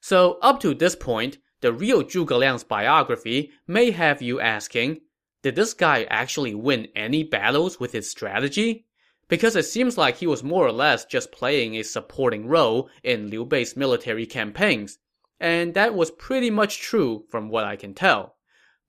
So, 0.10 0.40
up 0.42 0.62
to 0.62 0.74
this 0.74 0.96
point, 0.96 1.38
the 1.60 1.74
real 1.74 2.02
Zhuge 2.02 2.32
Liang's 2.32 2.64
biography 2.64 3.52
may 3.68 3.92
have 3.92 4.22
you 4.22 4.40
asking, 4.40 5.02
did 5.42 5.58
this 5.58 5.74
guy 5.74 6.06
actually 6.06 6.56
win 6.56 6.88
any 6.96 7.26
battles 7.26 7.78
with 7.78 7.92
his 7.92 8.10
strategy? 8.10 8.86
Because 9.28 9.58
it 9.58 9.66
seems 9.66 9.98
like 9.98 10.16
he 10.16 10.26
was 10.26 10.46
more 10.46 10.66
or 10.66 10.72
less 10.72 11.04
just 11.04 11.34
playing 11.34 11.76
a 11.76 11.84
supporting 11.84 12.48
role 12.48 12.90
in 13.04 13.30
Liu 13.30 13.44
Bei's 13.44 13.76
military 13.76 14.26
campaigns. 14.26 14.98
And 15.42 15.74
that 15.74 15.94
was 15.94 16.10
pretty 16.12 16.52
much 16.52 16.80
true 16.80 17.26
from 17.30 17.50
what 17.50 17.66
I 17.66 17.76
can 17.76 17.94
tell. 17.94 18.38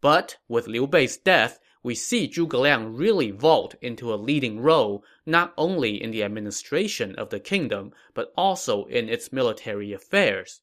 But 0.00 0.36
with 0.46 0.68
Liu 0.68 0.86
Bei's 0.86 1.16
death, 1.16 1.58
we 1.82 1.96
see 1.96 2.28
Zhuge 2.28 2.52
Liang 2.52 2.94
really 2.94 3.32
vault 3.32 3.74
into 3.82 4.14
a 4.14 4.22
leading 4.22 4.60
role, 4.60 5.02
not 5.26 5.52
only 5.58 6.00
in 6.00 6.12
the 6.12 6.22
administration 6.22 7.16
of 7.16 7.30
the 7.30 7.40
kingdom, 7.40 7.92
but 8.14 8.32
also 8.36 8.84
in 8.84 9.08
its 9.08 9.32
military 9.32 9.92
affairs. 9.92 10.60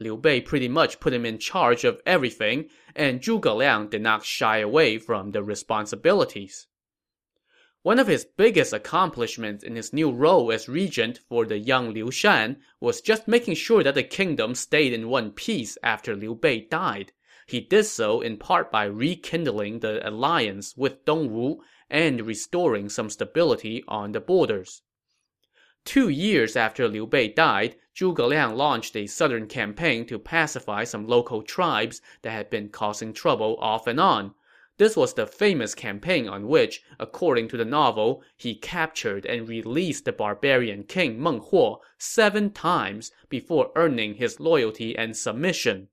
Liu 0.00 0.16
Bei 0.16 0.40
pretty 0.40 0.68
much 0.68 0.98
put 0.98 1.12
him 1.12 1.24
in 1.24 1.38
charge 1.38 1.84
of 1.84 2.02
everything, 2.04 2.68
and 2.96 3.20
Zhuge 3.20 3.56
Liang 3.56 3.88
did 3.88 4.02
not 4.02 4.24
shy 4.24 4.58
away 4.58 4.98
from 4.98 5.30
the 5.30 5.42
responsibilities. 5.42 6.66
One 7.82 7.98
of 7.98 8.06
his 8.06 8.24
biggest 8.24 8.72
accomplishments 8.72 9.62
in 9.62 9.76
his 9.76 9.92
new 9.92 10.10
role 10.10 10.50
as 10.50 10.70
regent 10.70 11.20
for 11.28 11.44
the 11.44 11.58
young 11.58 11.92
Liu 11.92 12.10
Shan 12.10 12.62
was 12.80 13.02
just 13.02 13.28
making 13.28 13.56
sure 13.56 13.82
that 13.82 13.94
the 13.94 14.02
kingdom 14.02 14.54
stayed 14.54 14.92
in 14.94 15.10
one 15.10 15.30
piece 15.30 15.76
after 15.82 16.16
Liu 16.16 16.34
Bei 16.34 16.60
died. 16.60 17.12
He 17.46 17.60
did 17.60 17.84
so 17.84 18.22
in 18.22 18.38
part 18.38 18.72
by 18.72 18.84
rekindling 18.84 19.80
the 19.80 20.00
alliance 20.08 20.74
with 20.76 21.04
Dongwu 21.04 21.58
and 21.90 22.26
restoring 22.26 22.88
some 22.88 23.10
stability 23.10 23.84
on 23.86 24.12
the 24.12 24.20
borders. 24.20 24.80
Two 25.84 26.08
years 26.08 26.56
after 26.56 26.88
Liu 26.88 27.06
Bei 27.06 27.28
died, 27.28 27.76
Zhuge 27.96 28.28
Liang 28.28 28.56
launched 28.56 28.96
a 28.96 29.06
southern 29.06 29.46
campaign 29.46 30.04
to 30.06 30.18
pacify 30.18 30.82
some 30.82 31.06
local 31.06 31.42
tribes 31.42 32.02
that 32.22 32.32
had 32.32 32.50
been 32.50 32.68
causing 32.68 33.12
trouble 33.12 33.56
off 33.60 33.86
and 33.86 34.00
on. 34.00 34.34
This 34.76 34.96
was 34.96 35.14
the 35.14 35.28
famous 35.28 35.76
campaign 35.76 36.28
on 36.28 36.48
which, 36.48 36.82
according 36.98 37.46
to 37.48 37.56
the 37.56 37.64
novel, 37.64 38.24
he 38.36 38.56
captured 38.56 39.24
and 39.24 39.48
released 39.48 40.04
the 40.04 40.12
barbarian 40.12 40.82
king 40.82 41.22
Meng 41.22 41.40
Huo 41.40 41.78
seven 41.96 42.50
times 42.50 43.12
before 43.28 43.70
earning 43.76 44.14
his 44.14 44.40
loyalty 44.40 44.98
and 44.98 45.16
submission. 45.16 45.88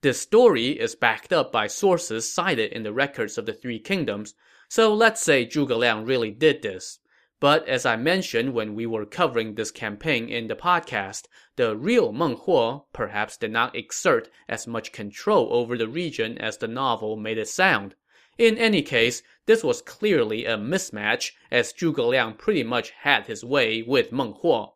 This 0.00 0.18
story 0.18 0.80
is 0.80 0.94
backed 0.94 1.32
up 1.32 1.52
by 1.52 1.66
sources 1.66 2.32
cited 2.32 2.72
in 2.72 2.84
the 2.84 2.92
records 2.94 3.36
of 3.36 3.44
the 3.44 3.52
Three 3.52 3.78
Kingdoms, 3.78 4.34
so 4.70 4.94
let's 4.94 5.20
say 5.20 5.44
Zhuge 5.44 5.76
Liang 5.76 6.06
really 6.06 6.30
did 6.30 6.62
this. 6.62 6.98
But 7.42 7.66
as 7.66 7.84
I 7.84 7.96
mentioned 7.96 8.54
when 8.54 8.76
we 8.76 8.86
were 8.86 9.04
covering 9.04 9.56
this 9.56 9.72
campaign 9.72 10.28
in 10.28 10.46
the 10.46 10.54
podcast, 10.54 11.26
the 11.56 11.76
real 11.76 12.12
Meng 12.12 12.36
Huo 12.36 12.84
perhaps 12.92 13.36
did 13.36 13.50
not 13.50 13.74
exert 13.74 14.30
as 14.48 14.68
much 14.68 14.92
control 14.92 15.48
over 15.50 15.76
the 15.76 15.88
region 15.88 16.38
as 16.38 16.58
the 16.58 16.68
novel 16.68 17.16
made 17.16 17.38
it 17.38 17.48
sound. 17.48 17.96
In 18.38 18.56
any 18.56 18.80
case, 18.80 19.24
this 19.46 19.64
was 19.64 19.82
clearly 19.82 20.44
a 20.44 20.56
mismatch, 20.56 21.32
as 21.50 21.72
zhuge 21.72 21.98
liang 21.98 22.34
pretty 22.34 22.62
much 22.62 22.90
had 22.90 23.26
his 23.26 23.44
way 23.44 23.82
with 23.82 24.12
Meng 24.12 24.34
Huo. 24.34 24.74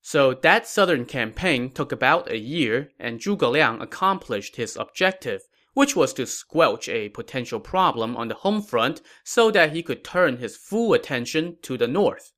So 0.00 0.32
that 0.32 0.66
southern 0.66 1.04
campaign 1.04 1.70
took 1.72 1.92
about 1.92 2.30
a 2.30 2.38
year, 2.38 2.92
and 2.98 3.20
Zhuge 3.20 3.50
Liang 3.50 3.82
accomplished 3.82 4.56
his 4.56 4.76
objective, 4.76 5.42
which 5.76 5.94
was 5.94 6.14
to 6.14 6.24
squelch 6.24 6.88
a 6.88 7.10
potential 7.10 7.60
problem 7.60 8.16
on 8.16 8.28
the 8.28 8.34
home 8.34 8.62
front 8.62 9.02
so 9.22 9.50
that 9.50 9.72
he 9.72 9.82
could 9.82 10.02
turn 10.02 10.38
his 10.38 10.56
full 10.56 10.94
attention 10.94 11.54
to 11.60 11.76
the 11.76 11.86
north. 11.86 12.32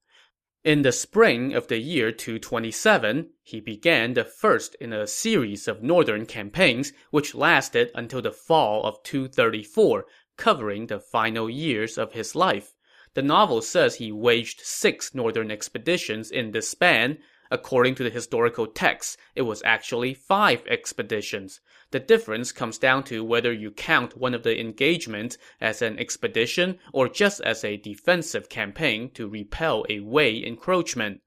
In 0.65 0.83
the 0.83 0.91
spring 0.91 1.55
of 1.55 1.69
the 1.69 1.79
year 1.79 2.11
227, 2.11 3.31
he 3.45 3.61
began 3.61 4.15
the 4.15 4.25
first 4.25 4.75
in 4.81 4.93
a 4.93 5.07
series 5.07 5.69
of 5.69 5.85
northern 5.85 6.27
campaigns, 6.27 6.93
which 7.13 7.33
lasted 7.33 7.93
until 7.95 8.21
the 8.21 8.33
fall 8.33 8.83
of 8.83 9.01
234, 9.05 10.05
covering 10.37 10.89
the 10.89 10.99
final 10.99 11.49
years 11.49 11.97
of 11.97 12.15
his 12.15 12.35
life. 12.35 12.75
The 13.15 13.23
novel 13.23 13.63
says 13.63 13.95
he 13.95 14.11
waged 14.11 14.63
six 14.63 15.15
northern 15.15 15.53
expeditions 15.53 16.33
in 16.33 16.51
this 16.51 16.69
span, 16.69 17.19
According 17.51 17.95
to 17.95 18.05
the 18.05 18.11
historical 18.11 18.67
texts, 18.67 19.17
it 19.35 19.43
was 19.43 19.63
actually 19.65 20.13
five 20.13 20.67
expeditions. 20.67 21.61
The 21.91 22.01
difference 22.01 22.53
comes 22.53 22.77
down 22.77 23.05
to 23.05 23.25
whether 23.25 23.51
you 23.51 23.71
count 23.71 24.17
one 24.17 24.35
of 24.35 24.43
the 24.43 24.61
engagements 24.61 25.39
as 25.59 25.81
an 25.81 25.99
expedition 25.99 26.79
or 26.93 27.09
just 27.09 27.41
as 27.41 27.65
a 27.65 27.79
defensive 27.79 28.51
campaign 28.51 29.11
to 29.13 29.27
repel 29.27 29.87
a 29.89 30.01
Wei 30.01 30.45
encroachment. 30.45 31.23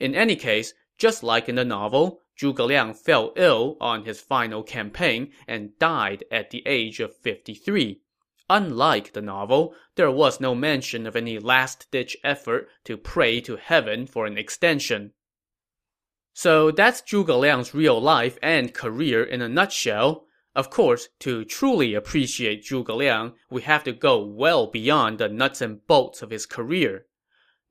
In 0.00 0.14
any 0.14 0.34
case, 0.34 0.72
just 0.96 1.22
like 1.22 1.50
in 1.50 1.56
the 1.56 1.66
novel, 1.66 2.22
Zhuge 2.38 2.66
Liang 2.66 2.94
fell 2.94 3.34
ill 3.36 3.76
on 3.78 4.04
his 4.04 4.20
final 4.20 4.62
campaign 4.62 5.32
and 5.46 5.78
died 5.78 6.24
at 6.30 6.50
the 6.50 6.62
age 6.66 6.98
of 7.00 7.16
53. 7.16 8.00
Unlike 8.48 9.12
the 9.12 9.20
novel, 9.20 9.74
there 9.96 10.10
was 10.10 10.40
no 10.40 10.54
mention 10.54 11.06
of 11.06 11.16
any 11.16 11.38
last-ditch 11.38 12.16
effort 12.24 12.68
to 12.84 12.96
pray 12.96 13.40
to 13.40 13.56
heaven 13.56 14.06
for 14.06 14.24
an 14.24 14.38
extension. 14.38 15.12
So 16.38 16.70
that's 16.70 17.00
Zhuge 17.00 17.30
Liang's 17.40 17.72
real 17.72 17.98
life 17.98 18.38
and 18.42 18.74
career 18.74 19.24
in 19.24 19.40
a 19.40 19.48
nutshell. 19.48 20.26
Of 20.54 20.68
course, 20.68 21.08
to 21.20 21.46
truly 21.46 21.94
appreciate 21.94 22.62
Zhuge 22.62 22.94
Liang, 22.94 23.32
we 23.48 23.62
have 23.62 23.82
to 23.84 23.92
go 23.94 24.22
well 24.22 24.66
beyond 24.66 25.16
the 25.16 25.30
nuts 25.30 25.62
and 25.62 25.86
bolts 25.86 26.20
of 26.20 26.28
his 26.28 26.44
career. 26.44 27.06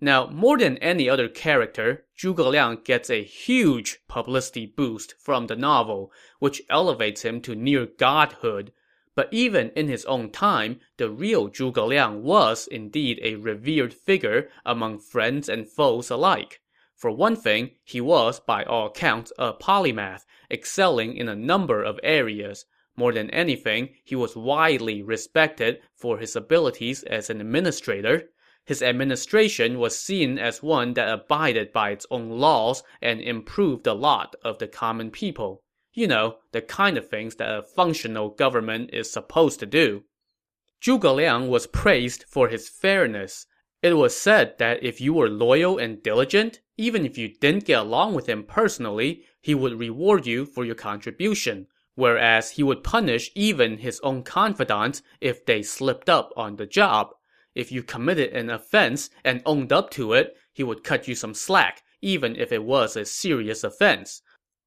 Now, 0.01 0.25
more 0.31 0.57
than 0.57 0.79
any 0.79 1.07
other 1.07 1.29
character, 1.29 2.05
Zhuge 2.17 2.39
Liang 2.39 2.79
gets 2.83 3.11
a 3.11 3.23
huge 3.23 3.99
publicity 4.07 4.65
boost 4.65 5.13
from 5.19 5.45
the 5.45 5.55
novel, 5.55 6.11
which 6.39 6.63
elevates 6.67 7.21
him 7.21 7.41
to 7.41 7.53
near 7.53 7.85
godhood. 7.85 8.73
But 9.13 9.29
even 9.31 9.69
in 9.75 9.89
his 9.89 10.05
own 10.05 10.31
time, 10.31 10.79
the 10.97 11.11
real 11.11 11.49
Zhuge 11.49 11.87
Liang 11.87 12.23
was 12.23 12.65
indeed 12.65 13.19
a 13.21 13.35
revered 13.35 13.93
figure 13.93 14.49
among 14.65 15.01
friends 15.01 15.49
and 15.49 15.69
foes 15.69 16.09
alike. 16.09 16.61
For 16.95 17.11
one 17.11 17.35
thing, 17.35 17.71
he 17.83 17.99
was, 17.99 18.39
by 18.39 18.63
all 18.63 18.87
accounts, 18.87 19.33
a 19.37 19.53
polymath, 19.53 20.25
excelling 20.49 21.17
in 21.17 21.27
a 21.27 21.35
number 21.35 21.83
of 21.83 21.99
areas. 22.03 22.65
More 22.95 23.11
than 23.11 23.29
anything, 23.31 23.95
he 24.03 24.15
was 24.15 24.37
widely 24.37 25.03
respected 25.03 25.81
for 25.93 26.17
his 26.17 26.35
abilities 26.35 27.03
as 27.03 27.29
an 27.29 27.41
administrator. 27.41 28.29
His 28.65 28.81
administration 28.81 29.77
was 29.77 29.99
seen 29.99 30.39
as 30.39 30.63
one 30.63 30.93
that 30.93 31.13
abided 31.13 31.73
by 31.73 31.91
its 31.91 32.07
own 32.09 32.29
laws 32.29 32.81
and 33.01 33.21
improved 33.21 33.83
the 33.83 33.93
lot 33.93 34.35
of 34.43 34.57
the 34.59 34.67
common 34.67 35.11
people. 35.11 35.63
You 35.93 36.07
know, 36.07 36.37
the 36.51 36.61
kind 36.61 36.97
of 36.97 37.09
things 37.09 37.35
that 37.35 37.53
a 37.53 37.61
functional 37.61 38.29
government 38.29 38.89
is 38.93 39.11
supposed 39.11 39.59
to 39.59 39.65
do. 39.65 40.05
Zhuge 40.81 41.15
Liang 41.15 41.47
was 41.47 41.67
praised 41.67 42.25
for 42.27 42.47
his 42.47 42.69
fairness. 42.69 43.45
It 43.81 43.93
was 43.93 44.15
said 44.15 44.57
that 44.57 44.83
if 44.83 44.99
you 44.99 45.13
were 45.13 45.29
loyal 45.29 45.77
and 45.77 46.01
diligent, 46.01 46.61
even 46.77 47.05
if 47.05 47.17
you 47.17 47.27
didn't 47.27 47.65
get 47.65 47.79
along 47.79 48.13
with 48.13 48.27
him 48.27 48.43
personally, 48.43 49.23
he 49.41 49.53
would 49.53 49.79
reward 49.79 50.25
you 50.25 50.45
for 50.45 50.65
your 50.65 50.75
contribution, 50.75 51.67
whereas 51.95 52.51
he 52.51 52.63
would 52.63 52.83
punish 52.83 53.31
even 53.35 53.77
his 53.77 53.99
own 54.01 54.23
confidants 54.23 55.01
if 55.21 55.45
they 55.45 55.61
slipped 55.61 56.09
up 56.09 56.31
on 56.35 56.55
the 56.55 56.65
job. 56.65 57.09
If 57.53 57.71
you 57.71 57.83
committed 57.83 58.33
an 58.33 58.49
offense 58.49 59.09
and 59.23 59.41
owned 59.45 59.71
up 59.71 59.89
to 59.91 60.13
it, 60.13 60.35
he 60.51 60.63
would 60.63 60.83
cut 60.83 61.07
you 61.07 61.15
some 61.15 61.33
slack, 61.33 61.83
even 62.01 62.35
if 62.35 62.51
it 62.51 62.63
was 62.63 62.95
a 62.95 63.05
serious 63.05 63.63
offense. 63.63 64.21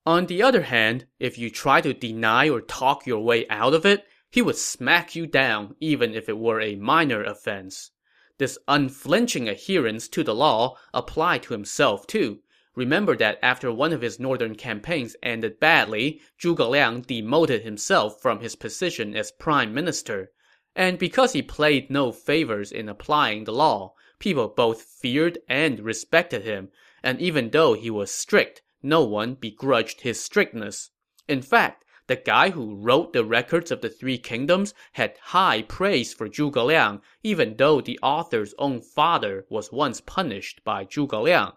On 0.06 0.26
the 0.26 0.42
other 0.42 0.62
hand, 0.62 1.06
if 1.18 1.36
you 1.36 1.50
try 1.50 1.80
to 1.82 1.92
deny 1.92 2.48
or 2.48 2.60
talk 2.60 3.06
your 3.06 3.20
way 3.20 3.46
out 3.48 3.74
of 3.74 3.84
it, 3.84 4.06
he 4.30 4.40
would 4.40 4.56
smack 4.56 5.14
you 5.14 5.26
down 5.26 5.74
even 5.80 6.14
if 6.14 6.28
it 6.28 6.38
were 6.38 6.60
a 6.60 6.76
minor 6.76 7.22
offense. 7.22 7.90
This 8.38 8.56
unflinching 8.68 9.48
adherence 9.48 10.08
to 10.08 10.24
the 10.24 10.34
law 10.34 10.76
applied 10.94 11.42
to 11.44 11.52
himself 11.52 12.06
too. 12.06 12.40
Remember 12.76 13.16
that 13.16 13.40
after 13.42 13.72
one 13.72 13.92
of 13.92 14.02
his 14.02 14.20
northern 14.20 14.54
campaigns 14.54 15.16
ended 15.22 15.58
badly, 15.58 16.20
Zhuge 16.40 16.70
Liang 16.70 17.00
demoted 17.00 17.62
himself 17.62 18.22
from 18.22 18.38
his 18.38 18.54
position 18.54 19.16
as 19.16 19.32
prime 19.32 19.74
minister. 19.74 20.30
And 20.76 21.00
because 21.00 21.32
he 21.32 21.42
played 21.42 21.90
no 21.90 22.12
favors 22.12 22.70
in 22.70 22.88
applying 22.88 23.42
the 23.42 23.52
law, 23.52 23.94
people 24.20 24.46
both 24.46 24.82
feared 24.82 25.40
and 25.48 25.80
respected 25.80 26.42
him, 26.42 26.70
and 27.02 27.20
even 27.20 27.50
though 27.50 27.74
he 27.74 27.90
was 27.90 28.12
strict, 28.12 28.62
no 28.80 29.02
one 29.02 29.34
begrudged 29.34 30.02
his 30.02 30.22
strictness. 30.22 30.90
In 31.26 31.42
fact, 31.42 31.84
the 32.08 32.16
guy 32.16 32.50
who 32.50 32.74
wrote 32.74 33.12
the 33.12 33.24
records 33.24 33.70
of 33.70 33.82
the 33.82 33.88
Three 33.90 34.18
Kingdoms 34.18 34.74
had 34.92 35.18
high 35.22 35.62
praise 35.62 36.12
for 36.14 36.28
Zhuge 36.28 36.56
Liang, 36.56 37.02
even 37.22 37.56
though 37.56 37.80
the 37.80 37.98
author's 38.02 38.54
own 38.58 38.80
father 38.80 39.46
was 39.48 39.70
once 39.70 40.00
punished 40.00 40.64
by 40.64 40.84
Zhuge 40.84 41.22
Liang. 41.22 41.52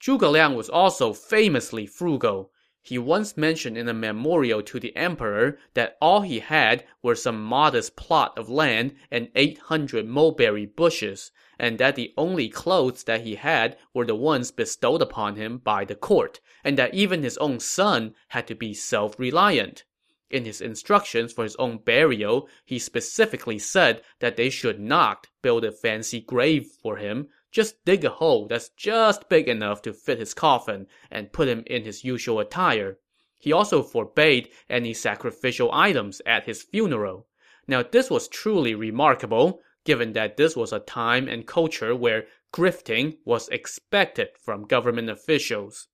Zhuge 0.00 0.30
Liang 0.30 0.54
was 0.54 0.68
also 0.68 1.14
famously 1.14 1.86
frugal. 1.86 2.52
He 2.88 2.98
once 2.98 3.36
mentioned 3.36 3.76
in 3.76 3.88
a 3.88 3.92
memorial 3.92 4.62
to 4.62 4.78
the 4.78 4.94
emperor 4.94 5.58
that 5.74 5.96
all 6.00 6.20
he 6.20 6.38
had 6.38 6.84
were 7.02 7.16
some 7.16 7.42
modest 7.42 7.96
plot 7.96 8.38
of 8.38 8.48
land 8.48 8.94
and 9.10 9.28
800 9.34 10.06
mulberry 10.06 10.66
bushes, 10.66 11.32
and 11.58 11.78
that 11.78 11.96
the 11.96 12.14
only 12.16 12.48
clothes 12.48 13.02
that 13.02 13.22
he 13.22 13.34
had 13.34 13.76
were 13.92 14.06
the 14.06 14.14
ones 14.14 14.52
bestowed 14.52 15.02
upon 15.02 15.34
him 15.34 15.58
by 15.58 15.84
the 15.84 15.96
court, 15.96 16.38
and 16.62 16.78
that 16.78 16.94
even 16.94 17.24
his 17.24 17.36
own 17.38 17.58
son 17.58 18.14
had 18.28 18.46
to 18.46 18.54
be 18.54 18.72
self-reliant. 18.72 19.82
In 20.30 20.44
his 20.44 20.60
instructions 20.60 21.32
for 21.32 21.42
his 21.42 21.56
own 21.56 21.78
burial, 21.78 22.48
he 22.64 22.78
specifically 22.78 23.58
said 23.58 24.00
that 24.20 24.36
they 24.36 24.48
should 24.48 24.78
not 24.78 25.26
build 25.42 25.64
a 25.64 25.72
fancy 25.72 26.20
grave 26.20 26.68
for 26.80 26.98
him, 26.98 27.30
just 27.50 27.84
dig 27.84 28.04
a 28.04 28.10
hole 28.10 28.46
that's 28.46 28.68
just 28.70 29.28
big 29.28 29.48
enough 29.48 29.82
to 29.82 29.92
fit 29.92 30.18
his 30.18 30.34
coffin 30.34 30.86
and 31.10 31.32
put 31.32 31.48
him 31.48 31.62
in 31.66 31.84
his 31.84 32.04
usual 32.04 32.40
attire. 32.40 32.98
He 33.38 33.52
also 33.52 33.82
forbade 33.82 34.50
any 34.68 34.94
sacrificial 34.94 35.70
items 35.72 36.20
at 36.26 36.46
his 36.46 36.62
funeral. 36.62 37.28
Now, 37.68 37.82
this 37.82 38.10
was 38.10 38.28
truly 38.28 38.74
remarkable, 38.74 39.60
given 39.84 40.12
that 40.14 40.36
this 40.36 40.56
was 40.56 40.72
a 40.72 40.80
time 40.80 41.28
and 41.28 41.46
culture 41.46 41.94
where 41.94 42.26
grifting 42.52 43.18
was 43.24 43.48
expected 43.48 44.28
from 44.40 44.66
government 44.66 45.10
officials. 45.10 45.88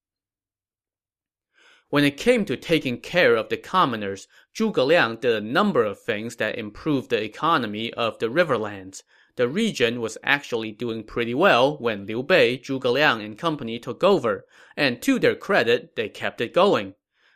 When 1.89 2.05
it 2.05 2.17
came 2.17 2.47
to 2.47 2.57
taking 2.57 3.01
care 3.01 3.37
of 3.37 3.51
the 3.51 3.59
commoners, 3.59 4.27
Zhuge 4.57 4.87
Liang 4.87 5.17
did 5.17 5.35
a 5.35 5.47
number 5.47 5.85
of 5.85 6.01
things 6.01 6.37
that 6.37 6.57
improved 6.57 7.11
the 7.11 7.23
economy 7.23 7.93
of 7.93 8.19
the 8.19 8.29
riverlands. 8.29 9.03
The 9.37 9.49
region 9.49 10.01
was 10.01 10.19
actually 10.23 10.73
doing 10.73 11.05
pretty 11.05 11.35
well 11.35 11.77
when 11.79 12.07
Liu 12.07 12.23
Bei, 12.23 12.59
Zhuge 12.59 12.93
Liang, 12.93 13.23
and 13.23 13.39
company 13.39 13.79
took 13.79 14.05
over, 14.05 14.45
and 14.77 15.01
to 15.03 15.19
their 15.19 15.35
credit, 15.35 15.97
they 15.97 16.09
kept 16.09 16.41
it 16.41 16.53
going. 16.53 16.95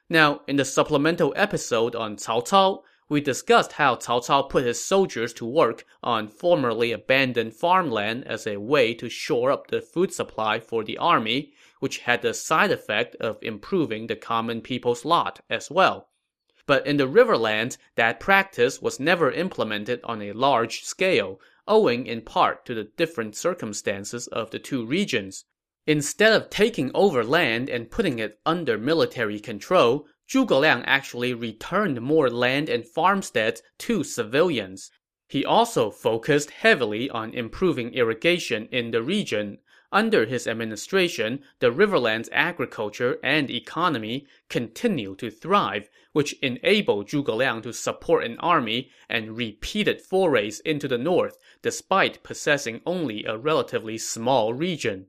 Now, 0.08 0.42
in 0.46 0.56
the 0.56 0.64
supplemental 0.64 1.32
episode 1.36 1.96
on 1.96 2.16
Cao 2.16 2.46
Cao, 2.46 2.82
we 3.08 3.20
discussed 3.20 3.72
how 3.72 3.94
Cao 3.94 4.20
Cao 4.20 4.48
put 4.48 4.64
his 4.64 4.84
soldiers 4.84 5.32
to 5.34 5.46
work 5.46 5.84
on 6.02 6.28
formerly 6.28 6.92
abandoned 6.92 7.54
farmland 7.54 8.26
as 8.26 8.46
a 8.46 8.56
way 8.56 8.94
to 8.94 9.08
shore 9.08 9.50
up 9.50 9.68
the 9.68 9.80
food 9.80 10.12
supply 10.12 10.58
for 10.58 10.84
the 10.84 10.98
army, 10.98 11.52
which 11.78 11.98
had 11.98 12.22
the 12.22 12.34
side 12.34 12.72
effect 12.72 13.14
of 13.16 13.38
improving 13.42 14.06
the 14.06 14.16
common 14.16 14.60
people's 14.60 15.04
lot 15.04 15.40
as 15.48 15.70
well. 15.70 16.08
But 16.66 16.84
in 16.84 16.96
the 16.96 17.06
riverlands, 17.06 17.78
that 17.94 18.18
practice 18.18 18.82
was 18.82 18.98
never 18.98 19.30
implemented 19.30 20.00
on 20.02 20.20
a 20.20 20.32
large 20.32 20.82
scale, 20.82 21.40
owing 21.68 22.06
in 22.06 22.20
part 22.22 22.64
to 22.66 22.74
the 22.74 22.90
different 22.96 23.36
circumstances 23.36 24.26
of 24.28 24.50
the 24.50 24.58
two 24.58 24.84
regions. 24.84 25.44
Instead 25.86 26.32
of 26.32 26.50
taking 26.50 26.90
over 26.94 27.22
land 27.22 27.68
and 27.68 27.90
putting 27.90 28.18
it 28.18 28.40
under 28.44 28.76
military 28.76 29.38
control, 29.38 30.06
Zhuge 30.28 30.50
Liang 30.50 30.84
actually 30.84 31.32
returned 31.32 32.00
more 32.00 32.28
land 32.28 32.68
and 32.68 32.84
farmsteads 32.84 33.62
to 33.78 34.02
civilians. 34.02 34.90
He 35.28 35.44
also 35.44 35.90
focused 35.90 36.50
heavily 36.50 37.08
on 37.10 37.34
improving 37.34 37.94
irrigation 37.94 38.68
in 38.72 38.90
the 38.90 39.02
region. 39.02 39.58
Under 39.96 40.26
his 40.26 40.46
administration, 40.46 41.42
the 41.58 41.72
riverland's 41.72 42.28
agriculture 42.30 43.18
and 43.22 43.50
economy 43.50 44.26
continued 44.50 45.18
to 45.20 45.30
thrive, 45.30 45.88
which 46.12 46.34
enabled 46.42 47.08
Zhuge 47.08 47.34
Liang 47.34 47.62
to 47.62 47.72
support 47.72 48.22
an 48.22 48.38
army 48.40 48.90
and 49.08 49.38
repeated 49.38 50.02
forays 50.02 50.60
into 50.60 50.86
the 50.86 50.98
north, 50.98 51.38
despite 51.62 52.22
possessing 52.22 52.82
only 52.84 53.24
a 53.24 53.38
relatively 53.38 53.96
small 53.96 54.52
region. 54.52 55.06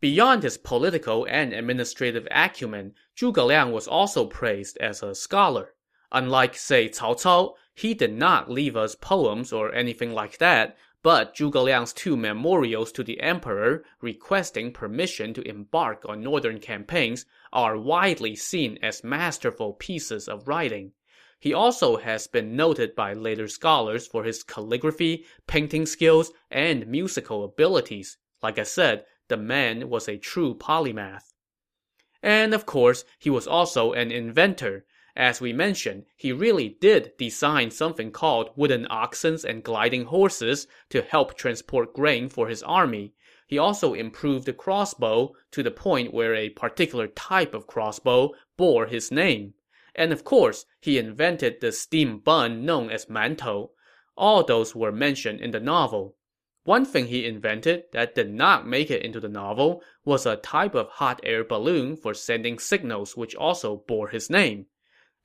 Beyond 0.00 0.42
his 0.42 0.58
political 0.58 1.24
and 1.30 1.52
administrative 1.52 2.26
acumen, 2.32 2.92
Zhuge 3.16 3.46
Liang 3.46 3.70
was 3.70 3.86
also 3.86 4.26
praised 4.26 4.76
as 4.78 5.00
a 5.00 5.14
scholar. 5.14 5.74
Unlike, 6.10 6.56
say, 6.56 6.88
Cao 6.88 7.14
Cao, 7.14 7.54
he 7.72 7.94
did 7.94 8.12
not 8.12 8.50
leave 8.50 8.76
us 8.76 8.96
poems 8.96 9.52
or 9.52 9.72
anything 9.72 10.12
like 10.12 10.38
that, 10.38 10.76
but 11.06 11.36
Zhuge 11.36 11.62
Liang's 11.62 11.92
two 11.92 12.16
memorials 12.16 12.90
to 12.90 13.04
the 13.04 13.20
emperor 13.20 13.84
requesting 14.00 14.72
permission 14.72 15.32
to 15.32 15.48
embark 15.48 16.04
on 16.08 16.20
northern 16.20 16.58
campaigns 16.58 17.24
are 17.52 17.78
widely 17.78 18.34
seen 18.34 18.76
as 18.82 19.04
masterful 19.04 19.74
pieces 19.74 20.26
of 20.26 20.48
writing. 20.48 20.90
He 21.38 21.54
also 21.54 21.98
has 21.98 22.26
been 22.26 22.56
noted 22.56 22.96
by 22.96 23.12
later 23.12 23.46
scholars 23.46 24.04
for 24.04 24.24
his 24.24 24.42
calligraphy, 24.42 25.24
painting 25.46 25.86
skills, 25.86 26.32
and 26.50 26.88
musical 26.88 27.44
abilities. 27.44 28.18
Like 28.42 28.58
I 28.58 28.64
said, 28.64 29.04
the 29.28 29.36
man 29.36 29.88
was 29.88 30.08
a 30.08 30.18
true 30.18 30.56
polymath. 30.56 31.32
And 32.20 32.52
of 32.52 32.66
course, 32.66 33.04
he 33.20 33.30
was 33.30 33.46
also 33.46 33.92
an 33.92 34.10
inventor. 34.10 34.84
As 35.18 35.40
we 35.40 35.54
mentioned, 35.54 36.04
he 36.14 36.30
really 36.30 36.68
did 36.68 37.16
design 37.16 37.70
something 37.70 38.10
called 38.10 38.50
wooden 38.54 38.86
oxens 38.90 39.46
and 39.46 39.64
gliding 39.64 40.04
horses 40.04 40.66
to 40.90 41.00
help 41.00 41.34
transport 41.34 41.94
grain 41.94 42.28
for 42.28 42.48
his 42.48 42.62
army. 42.62 43.14
He 43.46 43.56
also 43.56 43.94
improved 43.94 44.44
the 44.44 44.52
crossbow 44.52 45.34
to 45.52 45.62
the 45.62 45.70
point 45.70 46.12
where 46.12 46.34
a 46.34 46.50
particular 46.50 47.06
type 47.06 47.54
of 47.54 47.66
crossbow 47.66 48.34
bore 48.58 48.88
his 48.88 49.10
name. 49.10 49.54
And 49.94 50.12
of 50.12 50.22
course, 50.22 50.66
he 50.80 50.98
invented 50.98 51.62
the 51.62 51.72
steam 51.72 52.18
bun 52.18 52.66
known 52.66 52.90
as 52.90 53.06
mantou. 53.06 53.70
All 54.18 54.44
those 54.44 54.74
were 54.74 54.92
mentioned 54.92 55.40
in 55.40 55.50
the 55.50 55.60
novel. 55.60 56.16
One 56.64 56.84
thing 56.84 57.06
he 57.06 57.24
invented 57.24 57.84
that 57.92 58.14
did 58.14 58.34
not 58.34 58.66
make 58.66 58.90
it 58.90 59.00
into 59.00 59.20
the 59.20 59.30
novel 59.30 59.82
was 60.04 60.26
a 60.26 60.36
type 60.36 60.74
of 60.74 60.90
hot 60.90 61.20
air 61.22 61.42
balloon 61.42 61.96
for 61.96 62.12
sending 62.12 62.58
signals 62.58 63.16
which 63.16 63.34
also 63.34 63.76
bore 63.86 64.08
his 64.08 64.28
name. 64.28 64.66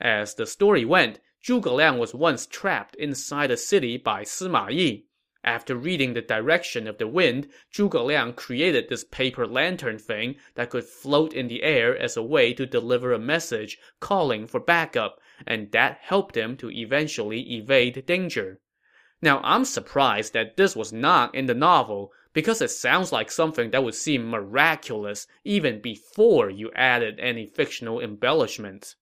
As 0.03 0.33
the 0.33 0.47
story 0.47 0.83
went, 0.83 1.19
Zhuge 1.43 1.71
Liang 1.71 1.99
was 1.99 2.15
once 2.15 2.47
trapped 2.47 2.95
inside 2.95 3.51
a 3.51 3.55
city 3.55 3.97
by 3.97 4.23
Sima 4.23 4.71
Yi. 4.71 5.05
After 5.43 5.75
reading 5.75 6.15
the 6.15 6.23
direction 6.23 6.87
of 6.87 6.97
the 6.97 7.07
wind, 7.07 7.47
Zhuge 7.71 8.03
Liang 8.03 8.33
created 8.33 8.89
this 8.89 9.03
paper 9.03 9.45
lantern 9.45 9.99
thing 9.99 10.37
that 10.55 10.71
could 10.71 10.85
float 10.85 11.33
in 11.33 11.47
the 11.47 11.61
air 11.61 11.95
as 11.95 12.17
a 12.17 12.23
way 12.23 12.51
to 12.55 12.65
deliver 12.65 13.13
a 13.13 13.19
message 13.19 13.77
calling 13.99 14.47
for 14.47 14.59
backup, 14.59 15.19
and 15.45 15.71
that 15.71 15.99
helped 16.01 16.35
him 16.35 16.57
to 16.57 16.71
eventually 16.71 17.41
evade 17.53 18.03
danger. 18.07 18.59
Now, 19.21 19.39
I'm 19.43 19.65
surprised 19.65 20.33
that 20.33 20.57
this 20.57 20.75
was 20.75 20.91
not 20.91 21.35
in 21.35 21.45
the 21.45 21.53
novel, 21.53 22.11
because 22.33 22.59
it 22.59 22.71
sounds 22.71 23.11
like 23.11 23.29
something 23.29 23.69
that 23.69 23.83
would 23.83 23.93
seem 23.93 24.31
miraculous 24.31 25.27
even 25.43 25.79
before 25.79 26.49
you 26.49 26.71
added 26.73 27.19
any 27.19 27.45
fictional 27.45 27.99
embellishments. 27.99 28.95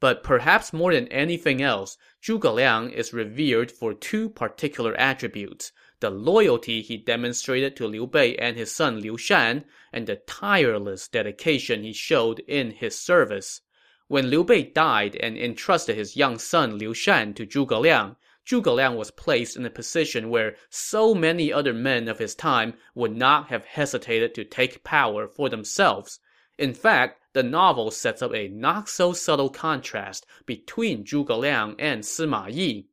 But 0.00 0.22
perhaps 0.22 0.72
more 0.72 0.94
than 0.94 1.08
anything 1.08 1.60
else, 1.60 1.98
Zhuge 2.22 2.54
Liang 2.54 2.90
is 2.90 3.12
revered 3.12 3.70
for 3.70 3.92
two 3.92 4.30
particular 4.30 4.94
attributes 4.96 5.72
the 6.00 6.08
loyalty 6.10 6.80
he 6.80 6.96
demonstrated 6.96 7.76
to 7.76 7.86
Liu 7.86 8.06
Bei 8.06 8.34
and 8.36 8.56
his 8.56 8.72
son 8.72 9.00
Liu 9.00 9.18
Shan, 9.18 9.66
and 9.92 10.06
the 10.06 10.16
tireless 10.16 11.06
dedication 11.06 11.82
he 11.82 11.92
showed 11.92 12.38
in 12.48 12.70
his 12.70 12.98
service. 12.98 13.60
When 14.08 14.30
Liu 14.30 14.42
Bei 14.42 14.62
died 14.62 15.16
and 15.16 15.36
entrusted 15.36 15.96
his 15.96 16.16
young 16.16 16.38
son 16.38 16.78
Liu 16.78 16.94
Shan 16.94 17.34
to 17.34 17.46
Zhuge 17.46 17.78
Liang, 17.78 18.16
Zhuge 18.46 18.74
Liang 18.74 18.96
was 18.96 19.10
placed 19.10 19.58
in 19.58 19.66
a 19.66 19.70
position 19.70 20.30
where 20.30 20.56
so 20.70 21.14
many 21.14 21.52
other 21.52 21.74
men 21.74 22.08
of 22.08 22.18
his 22.18 22.34
time 22.34 22.72
would 22.94 23.14
not 23.14 23.48
have 23.48 23.66
hesitated 23.66 24.34
to 24.34 24.44
take 24.44 24.82
power 24.82 25.28
for 25.28 25.50
themselves. 25.50 26.18
In 26.56 26.72
fact, 26.72 27.19
the 27.32 27.42
novel 27.42 27.90
sets 27.90 28.22
up 28.22 28.34
a 28.34 28.48
not-so-subtle 28.48 29.50
contrast 29.50 30.26
between 30.46 31.04
Zhuge 31.04 31.38
Liang 31.38 31.76
and 31.78 32.02
Sima 32.02 32.52
Yi. 32.52 32.88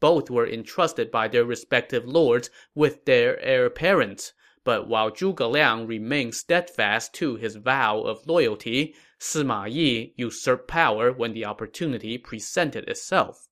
Both 0.00 0.30
were 0.30 0.46
entrusted 0.46 1.10
by 1.10 1.28
their 1.28 1.44
respective 1.44 2.04
lords 2.04 2.50
with 2.74 3.04
their 3.04 3.40
heir 3.40 3.66
apparents, 3.66 4.32
but 4.62 4.86
while 4.86 5.10
Zhuge 5.10 5.50
Liang 5.50 5.86
remained 5.86 6.34
steadfast 6.34 7.14
to 7.14 7.36
his 7.36 7.56
vow 7.56 8.00
of 8.02 8.26
loyalty, 8.26 8.94
Sima 9.18 9.72
Yi 9.72 10.12
usurped 10.16 10.68
power 10.68 11.10
when 11.10 11.32
the 11.32 11.46
opportunity 11.46 12.18
presented 12.18 12.88
itself. 12.88 13.48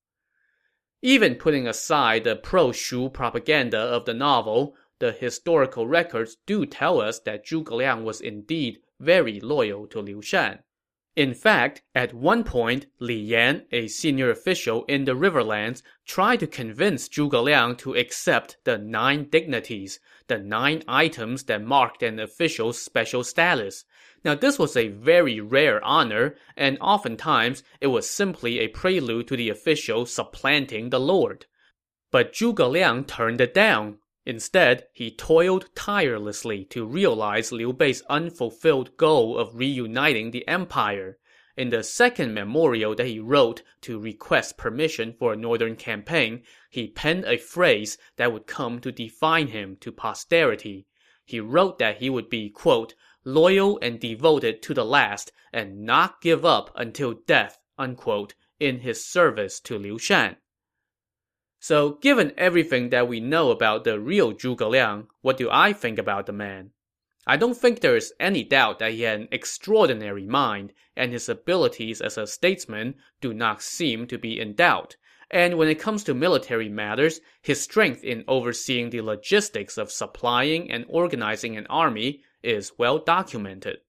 Even 1.01 1.35
putting 1.35 1.67
aside 1.67 2.23
the 2.23 2.35
pro-Shu 2.35 3.09
propaganda 3.09 3.79
of 3.79 4.05
the 4.05 4.13
novel, 4.13 4.75
the 4.99 5.11
historical 5.11 5.87
records 5.87 6.37
do 6.45 6.65
tell 6.65 7.01
us 7.01 7.19
that 7.19 7.45
Zhuge 7.45 7.71
Liang 7.71 8.03
was 8.03 8.21
indeed 8.21 8.79
very 8.99 9.39
loyal 9.39 9.87
to 9.87 10.01
Liu 10.01 10.21
Shan. 10.21 10.59
In 11.17 11.33
fact, 11.33 11.81
at 11.95 12.13
one 12.13 12.43
point, 12.43 12.85
Li 12.99 13.15
Yan, 13.15 13.65
a 13.71 13.87
senior 13.87 14.29
official 14.29 14.85
in 14.85 15.05
the 15.05 15.15
Riverlands, 15.15 15.81
tried 16.05 16.39
to 16.41 16.45
convince 16.45 17.09
Zhuge 17.09 17.43
Liang 17.43 17.75
to 17.77 17.95
accept 17.95 18.57
the 18.65 18.77
nine 18.77 19.27
dignities, 19.31 19.99
the 20.27 20.37
nine 20.37 20.83
items 20.87 21.45
that 21.45 21.63
marked 21.63 22.03
an 22.03 22.19
official's 22.19 22.79
special 22.79 23.23
status. 23.23 23.83
Now, 24.23 24.35
this 24.35 24.59
was 24.59 24.77
a 24.77 24.89
very 24.89 25.39
rare 25.39 25.83
honor, 25.83 26.35
and 26.55 26.77
oftentimes 26.81 27.63
it 27.81 27.87
was 27.87 28.07
simply 28.07 28.59
a 28.59 28.67
prelude 28.67 29.27
to 29.29 29.37
the 29.37 29.49
official 29.49 30.05
supplanting 30.05 30.91
the 30.91 30.99
lord. 30.99 31.47
But 32.11 32.33
Zhuge 32.33 32.69
Liang 32.69 33.05
turned 33.05 33.41
it 33.41 33.55
down. 33.55 33.97
Instead, 34.27 34.85
he 34.91 35.09
toiled 35.09 35.73
tirelessly 35.73 36.65
to 36.65 36.85
realize 36.85 37.53
Liu 37.53 37.71
Bei's 37.71 38.01
unfulfilled 38.09 38.97
goal 38.97 39.37
of 39.37 39.55
reuniting 39.55 40.31
the 40.31 40.45
empire. 40.49 41.17
In 41.55 41.69
the 41.69 41.81
second 41.81 42.33
memorial 42.33 42.93
that 42.95 43.07
he 43.07 43.21
wrote 43.21 43.61
to 43.83 43.97
request 43.97 44.57
permission 44.57 45.13
for 45.13 45.31
a 45.31 45.37
northern 45.37 45.77
campaign, 45.77 46.43
he 46.69 46.89
penned 46.89 47.23
a 47.23 47.37
phrase 47.37 47.97
that 48.17 48.33
would 48.33 48.47
come 48.47 48.81
to 48.81 48.91
define 48.91 49.47
him 49.47 49.77
to 49.77 49.93
posterity. 49.93 50.87
He 51.23 51.39
wrote 51.39 51.79
that 51.79 51.99
he 51.99 52.09
would 52.09 52.29
be, 52.29 52.49
quote, 52.49 52.95
loyal 53.23 53.79
and 53.81 53.97
devoted 53.97 54.61
to 54.63 54.73
the 54.73 54.83
last, 54.83 55.31
and 55.53 55.85
not 55.85 56.19
give 56.19 56.43
up 56.43 56.69
until 56.75 57.13
death, 57.13 57.61
unquote, 57.77 58.33
in 58.59 58.79
his 58.81 59.05
service 59.05 59.61
to 59.61 59.79
Liu 59.79 59.97
Shan. 59.97 60.35
So, 61.59 61.93
given 61.93 62.33
everything 62.37 62.89
that 62.89 63.07
we 63.07 63.19
know 63.19 63.49
about 63.49 63.83
the 63.83 63.99
real 63.99 64.33
Zhuge 64.33 64.69
Liang, 64.69 65.07
what 65.21 65.37
do 65.37 65.49
I 65.51 65.73
think 65.73 65.97
about 65.97 66.27
the 66.27 66.33
man? 66.33 66.71
I 67.25 67.35
don't 67.35 67.57
think 67.57 67.79
there 67.79 67.97
is 67.97 68.13
any 68.19 68.43
doubt 68.43 68.79
that 68.79 68.93
he 68.93 69.01
had 69.01 69.19
an 69.19 69.27
extraordinary 69.31 70.25
mind, 70.25 70.71
and 70.95 71.11
his 71.11 71.27
abilities 71.27 71.99
as 71.99 72.17
a 72.17 72.25
statesman 72.25 72.95
do 73.19 73.33
not 73.33 73.61
seem 73.61 74.07
to 74.07 74.17
be 74.17 74.39
in 74.39 74.53
doubt. 74.53 74.95
And 75.29 75.57
when 75.57 75.67
it 75.67 75.79
comes 75.79 76.05
to 76.05 76.13
military 76.13 76.69
matters, 76.69 77.19
his 77.41 77.59
strength 77.59 78.03
in 78.03 78.23
overseeing 78.29 78.91
the 78.91 79.01
logistics 79.01 79.77
of 79.77 79.91
supplying 79.91 80.71
and 80.71 80.85
organizing 80.87 81.57
an 81.57 81.67
army 81.67 82.23
is 82.43 82.77
well 82.77 82.97
documented. 82.97 83.79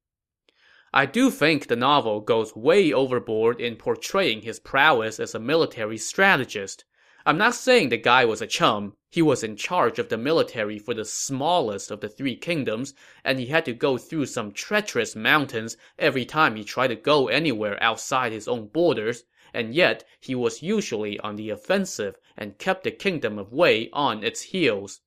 I 0.92 1.06
do 1.06 1.30
think 1.30 1.66
the 1.66 1.76
novel 1.76 2.20
goes 2.22 2.56
way 2.56 2.92
overboard 2.92 3.60
in 3.60 3.76
portraying 3.76 4.42
his 4.42 4.58
prowess 4.58 5.20
as 5.20 5.34
a 5.34 5.38
military 5.38 5.98
strategist. 5.98 6.84
I'm 7.28 7.36
not 7.36 7.54
saying 7.54 7.90
the 7.90 7.98
guy 7.98 8.24
was 8.24 8.40
a 8.40 8.46
chum. 8.46 8.96
He 9.10 9.20
was 9.20 9.44
in 9.44 9.56
charge 9.56 9.98
of 9.98 10.08
the 10.08 10.16
military 10.16 10.78
for 10.78 10.94
the 10.94 11.04
smallest 11.04 11.90
of 11.90 12.00
the 12.00 12.08
three 12.08 12.34
kingdoms, 12.34 12.94
and 13.22 13.38
he 13.38 13.48
had 13.48 13.66
to 13.66 13.74
go 13.74 13.98
through 13.98 14.24
some 14.24 14.50
treacherous 14.50 15.14
mountains 15.14 15.76
every 15.98 16.24
time 16.24 16.56
he 16.56 16.64
tried 16.64 16.88
to 16.88 16.96
go 16.96 17.28
anywhere 17.28 17.76
outside 17.82 18.32
his 18.32 18.48
own 18.48 18.68
borders, 18.68 19.24
and 19.52 19.74
yet 19.74 20.08
he 20.18 20.34
was 20.34 20.62
usually 20.62 21.20
on 21.20 21.36
the 21.36 21.50
offensive 21.50 22.16
and 22.34 22.56
kept 22.56 22.84
the 22.84 22.90
kingdom 22.90 23.38
of 23.38 23.52
Wei 23.52 23.90
on 23.92 24.24
its 24.24 24.40
heels. 24.40 25.02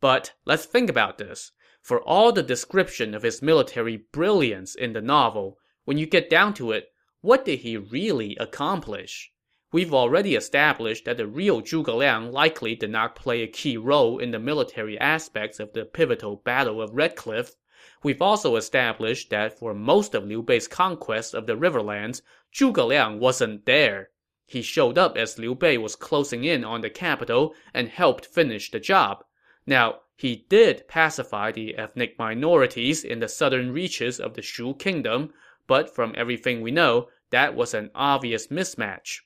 But 0.00 0.32
let's 0.44 0.64
think 0.64 0.90
about 0.90 1.18
this. 1.18 1.52
For 1.80 2.02
all 2.02 2.32
the 2.32 2.42
description 2.42 3.14
of 3.14 3.22
his 3.22 3.42
military 3.42 3.98
brilliance 4.10 4.74
in 4.74 4.92
the 4.92 5.00
novel, 5.00 5.60
when 5.84 5.98
you 5.98 6.06
get 6.06 6.28
down 6.28 6.52
to 6.54 6.72
it, 6.72 6.88
what 7.20 7.44
did 7.44 7.60
he 7.60 7.76
really 7.76 8.36
accomplish? 8.40 9.30
We've 9.74 9.92
already 9.92 10.36
established 10.36 11.04
that 11.06 11.16
the 11.16 11.26
real 11.26 11.60
Zhuge 11.60 11.92
Liang 11.92 12.30
likely 12.30 12.76
did 12.76 12.90
not 12.90 13.16
play 13.16 13.42
a 13.42 13.48
key 13.48 13.76
role 13.76 14.20
in 14.20 14.30
the 14.30 14.38
military 14.38 14.96
aspects 15.00 15.58
of 15.58 15.72
the 15.72 15.84
pivotal 15.84 16.36
Battle 16.36 16.80
of 16.80 16.94
Red 16.94 17.16
Cliff. 17.16 17.56
We've 18.00 18.22
also 18.22 18.54
established 18.54 19.30
that 19.30 19.58
for 19.58 19.74
most 19.74 20.14
of 20.14 20.26
Liu 20.26 20.44
Bei's 20.44 20.68
conquest 20.68 21.34
of 21.34 21.48
the 21.48 21.56
Riverlands, 21.56 22.22
Zhuge 22.54 22.86
Liang 22.86 23.18
wasn't 23.18 23.66
there. 23.66 24.10
He 24.46 24.62
showed 24.62 24.96
up 24.96 25.16
as 25.16 25.40
Liu 25.40 25.56
Bei 25.56 25.76
was 25.76 25.96
closing 25.96 26.44
in 26.44 26.62
on 26.62 26.80
the 26.80 26.88
capital 26.88 27.52
and 27.74 27.88
helped 27.88 28.26
finish 28.26 28.70
the 28.70 28.78
job. 28.78 29.24
Now, 29.66 30.02
he 30.14 30.46
did 30.48 30.86
pacify 30.86 31.50
the 31.50 31.76
ethnic 31.76 32.16
minorities 32.16 33.02
in 33.02 33.18
the 33.18 33.26
southern 33.26 33.72
reaches 33.72 34.20
of 34.20 34.34
the 34.34 34.42
Shu 34.42 34.74
kingdom, 34.74 35.32
but 35.66 35.92
from 35.92 36.14
everything 36.16 36.60
we 36.60 36.70
know, 36.70 37.08
that 37.30 37.56
was 37.56 37.74
an 37.74 37.90
obvious 37.92 38.46
mismatch. 38.52 39.18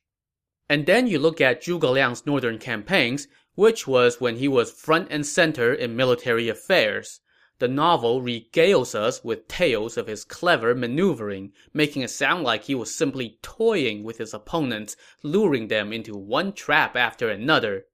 And 0.69 0.85
then 0.87 1.07
you 1.07 1.19
look 1.19 1.41
at 1.41 1.63
Zhuge 1.63 1.91
Liang's 1.91 2.27
northern 2.27 2.59
campaigns, 2.59 3.27
which 3.55 3.87
was 3.87 4.21
when 4.21 4.37
he 4.37 4.49
was 4.49 4.71
front 4.71 5.09
and 5.11 5.27
center 5.27 5.73
in 5.73 5.97
military 5.97 6.49
affairs. 6.49 7.21
The 7.59 7.69
novel 7.69 8.23
regales 8.23 8.95
us 8.95 9.25
with 9.25 9.49
tales 9.49 9.97
of 9.97 10.07
his 10.07 10.25
clever 10.25 10.75
maneuvering, 10.75 11.53
making 11.73 12.03
it 12.03 12.11
sound 12.11 12.45
like 12.45 12.65
he 12.65 12.75
was 12.75 12.95
simply 12.95 13.39
toying 13.43 14.05
with 14.05 14.19
his 14.19 14.33
opponents, 14.33 14.95
luring 15.25 15.69
them 15.69 15.93
into 15.93 16.17
one 16.17 16.53
trap 16.53 16.95
after 16.95 17.29
another. 17.29 17.87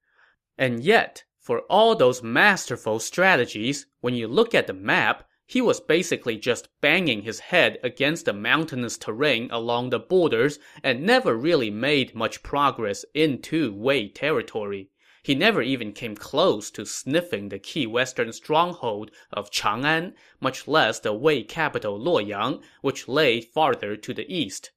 And 0.59 0.83
yet, 0.83 1.25
for 1.39 1.61
all 1.71 1.97
those 1.97 2.23
masterful 2.23 2.99
strategies, 2.99 3.87
when 4.01 4.15
you 4.15 4.29
look 4.29 4.55
at 4.55 4.67
the 4.67 4.75
map, 4.75 5.27
he 5.47 5.61
was 5.61 5.79
basically 5.81 6.39
just 6.39 6.69
banging 6.81 7.23
his 7.23 7.39
head 7.41 7.79
against 7.83 8.25
the 8.25 8.33
mountainous 8.33 8.97
terrain 8.97 9.49
along 9.51 9.91
the 9.91 9.99
borders 9.99 10.59
and 10.83 11.03
never 11.03 11.37
really 11.37 11.71
made 11.71 12.15
much 12.15 12.43
progress 12.43 13.05
into 13.15 13.73
Wei 13.75 14.09
territory. 14.09 14.89
He 15.23 15.35
never 15.35 15.63
even 15.63 15.93
came 15.93 16.17
close 16.17 16.71
to 16.73 16.85
sniffing 16.85 17.49
the 17.49 17.59
key 17.59 17.87
western 17.87 18.33
stronghold 18.33 19.11
of 19.33 19.51
Chang'an, 19.51 20.15
much 20.41 20.67
less 20.67 20.99
the 21.01 21.13
Wei 21.13 21.43
capital 21.43 21.99
Luoyang, 21.99 22.63
which 22.83 23.09
lay 23.09 23.41
farther 23.41 23.97
to 23.97 24.15
the 24.15 24.31
east. 24.35 24.71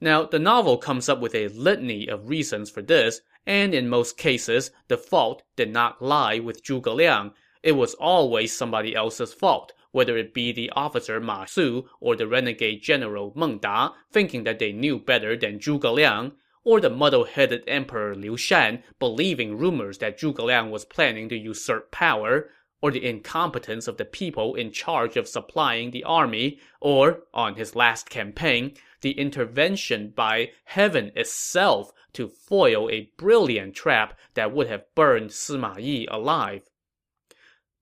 Now, 0.00 0.24
the 0.26 0.38
novel 0.38 0.76
comes 0.76 1.08
up 1.08 1.20
with 1.20 1.34
a 1.34 1.48
litany 1.48 2.08
of 2.08 2.28
reasons 2.28 2.68
for 2.68 2.82
this, 2.82 3.20
and 3.46 3.74
in 3.74 3.88
most 3.88 4.16
cases, 4.16 4.70
the 4.88 4.98
fault 4.98 5.42
did 5.56 5.70
not 5.72 6.02
lie 6.02 6.38
with 6.38 6.62
Zhuge 6.62 6.94
Liang. 6.94 7.32
It 7.62 7.72
was 7.72 7.94
always 7.94 8.56
somebody 8.56 8.94
else's 8.94 9.32
fault, 9.32 9.72
whether 9.94 10.16
it 10.16 10.34
be 10.34 10.50
the 10.50 10.68
officer 10.70 11.20
Ma 11.20 11.44
Su 11.44 11.88
or 12.00 12.16
the 12.16 12.26
renegade 12.26 12.82
general 12.82 13.32
Meng 13.36 13.58
Da 13.58 13.90
thinking 14.10 14.42
that 14.42 14.58
they 14.58 14.72
knew 14.72 14.98
better 14.98 15.36
than 15.36 15.60
Zhuge 15.60 15.94
Liang, 15.94 16.32
or 16.64 16.80
the 16.80 16.90
muddle-headed 16.90 17.62
emperor 17.68 18.16
Liu 18.16 18.36
Shan 18.36 18.82
believing 18.98 19.56
rumors 19.56 19.98
that 19.98 20.18
Zhuge 20.18 20.40
Liang 20.40 20.72
was 20.72 20.84
planning 20.84 21.28
to 21.28 21.38
usurp 21.38 21.92
power, 21.92 22.50
or 22.82 22.90
the 22.90 23.06
incompetence 23.06 23.86
of 23.86 23.96
the 23.96 24.04
people 24.04 24.56
in 24.56 24.72
charge 24.72 25.16
of 25.16 25.28
supplying 25.28 25.92
the 25.92 26.02
army, 26.02 26.58
or, 26.80 27.20
on 27.32 27.54
his 27.54 27.76
last 27.76 28.10
campaign, 28.10 28.74
the 29.00 29.12
intervention 29.12 30.12
by 30.16 30.50
heaven 30.64 31.12
itself 31.14 31.92
to 32.14 32.26
foil 32.26 32.90
a 32.90 33.12
brilliant 33.16 33.76
trap 33.76 34.18
that 34.34 34.52
would 34.52 34.66
have 34.66 34.92
burned 34.96 35.30
Sima 35.30 35.80
Yi 35.80 36.08
alive. 36.08 36.62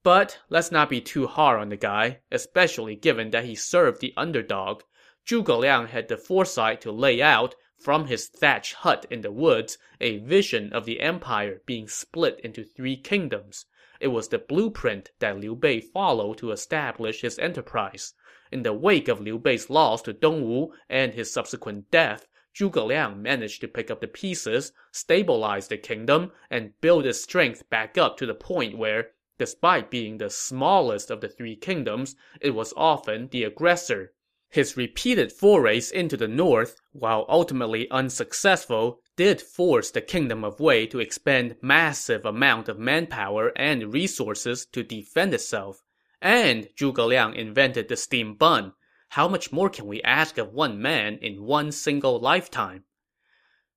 But 0.04 0.40
let's 0.48 0.72
not 0.72 0.90
be 0.90 1.00
too 1.00 1.28
hard 1.28 1.60
on 1.60 1.68
the 1.68 1.76
guy, 1.76 2.22
especially 2.32 2.96
given 2.96 3.30
that 3.30 3.44
he 3.44 3.54
served 3.54 4.00
the 4.00 4.12
underdog. 4.16 4.82
Zhuge 5.24 5.56
Liang 5.60 5.86
had 5.86 6.08
the 6.08 6.16
foresight 6.16 6.80
to 6.80 6.90
lay 6.90 7.22
out, 7.22 7.54
from 7.78 8.06
his 8.06 8.26
thatched 8.26 8.74
hut 8.74 9.06
in 9.10 9.20
the 9.20 9.30
woods, 9.30 9.78
a 10.00 10.18
vision 10.18 10.72
of 10.72 10.86
the 10.86 11.00
empire 11.00 11.62
being 11.66 11.86
split 11.86 12.40
into 12.40 12.64
three 12.64 12.96
kingdoms. 12.96 13.66
It 14.00 14.08
was 14.08 14.26
the 14.26 14.40
blueprint 14.40 15.12
that 15.20 15.38
Liu 15.38 15.54
Bei 15.54 15.78
followed 15.78 16.38
to 16.38 16.50
establish 16.50 17.20
his 17.20 17.38
enterprise. 17.38 18.14
In 18.50 18.64
the 18.64 18.72
wake 18.72 19.06
of 19.06 19.20
Liu 19.20 19.38
Bei's 19.38 19.70
loss 19.70 20.02
to 20.02 20.12
Dongwu 20.12 20.72
and 20.90 21.14
his 21.14 21.32
subsequent 21.32 21.92
death, 21.92 22.26
Zhuge 22.52 22.84
Liang 22.84 23.22
managed 23.22 23.60
to 23.60 23.68
pick 23.68 23.88
up 23.88 24.00
the 24.00 24.08
pieces, 24.08 24.72
stabilize 24.90 25.68
the 25.68 25.78
kingdom, 25.78 26.32
and 26.50 26.80
build 26.80 27.06
its 27.06 27.22
strength 27.22 27.70
back 27.70 27.96
up 27.96 28.16
to 28.16 28.26
the 28.26 28.34
point 28.34 28.76
where, 28.76 29.12
despite 29.42 29.90
being 29.90 30.18
the 30.18 30.30
smallest 30.30 31.10
of 31.10 31.20
the 31.20 31.28
three 31.28 31.56
kingdoms, 31.56 32.14
it 32.40 32.50
was 32.50 32.72
often 32.76 33.26
the 33.32 33.42
aggressor. 33.42 34.12
His 34.48 34.76
repeated 34.76 35.32
forays 35.32 35.90
into 35.90 36.16
the 36.16 36.28
north, 36.28 36.80
while 36.92 37.26
ultimately 37.28 37.90
unsuccessful, 37.90 39.00
did 39.16 39.40
force 39.40 39.90
the 39.90 40.00
kingdom 40.00 40.44
of 40.44 40.60
Wei 40.60 40.86
to 40.86 41.00
expend 41.00 41.56
massive 41.60 42.24
amount 42.24 42.68
of 42.68 42.78
manpower 42.78 43.50
and 43.56 43.92
resources 43.92 44.64
to 44.66 44.84
defend 44.84 45.34
itself. 45.34 45.82
And 46.20 46.68
Zhuge 46.78 47.04
Liang 47.04 47.34
invented 47.34 47.88
the 47.88 47.96
steam 47.96 48.34
bun. 48.34 48.74
How 49.08 49.26
much 49.26 49.50
more 49.50 49.70
can 49.70 49.88
we 49.88 50.00
ask 50.02 50.38
of 50.38 50.52
one 50.52 50.80
man 50.80 51.18
in 51.20 51.42
one 51.42 51.72
single 51.72 52.20
lifetime? 52.20 52.84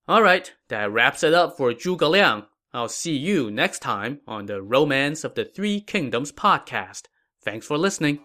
Alright, 0.07 0.53
that 0.67 0.91
wraps 0.91 1.23
it 1.23 1.33
up 1.33 1.57
for 1.57 1.73
Zhuge 1.73 2.07
Liang. 2.07 2.45
I'll 2.75 2.89
see 2.89 3.15
you 3.15 3.49
next 3.49 3.79
time 3.79 4.19
on 4.27 4.47
the 4.47 4.61
Romance 4.61 5.23
of 5.23 5.33
the 5.33 5.45
Three 5.45 5.79
Kingdoms 5.79 6.33
podcast. 6.33 7.03
Thanks 7.41 7.65
for 7.65 7.77
listening. 7.77 8.19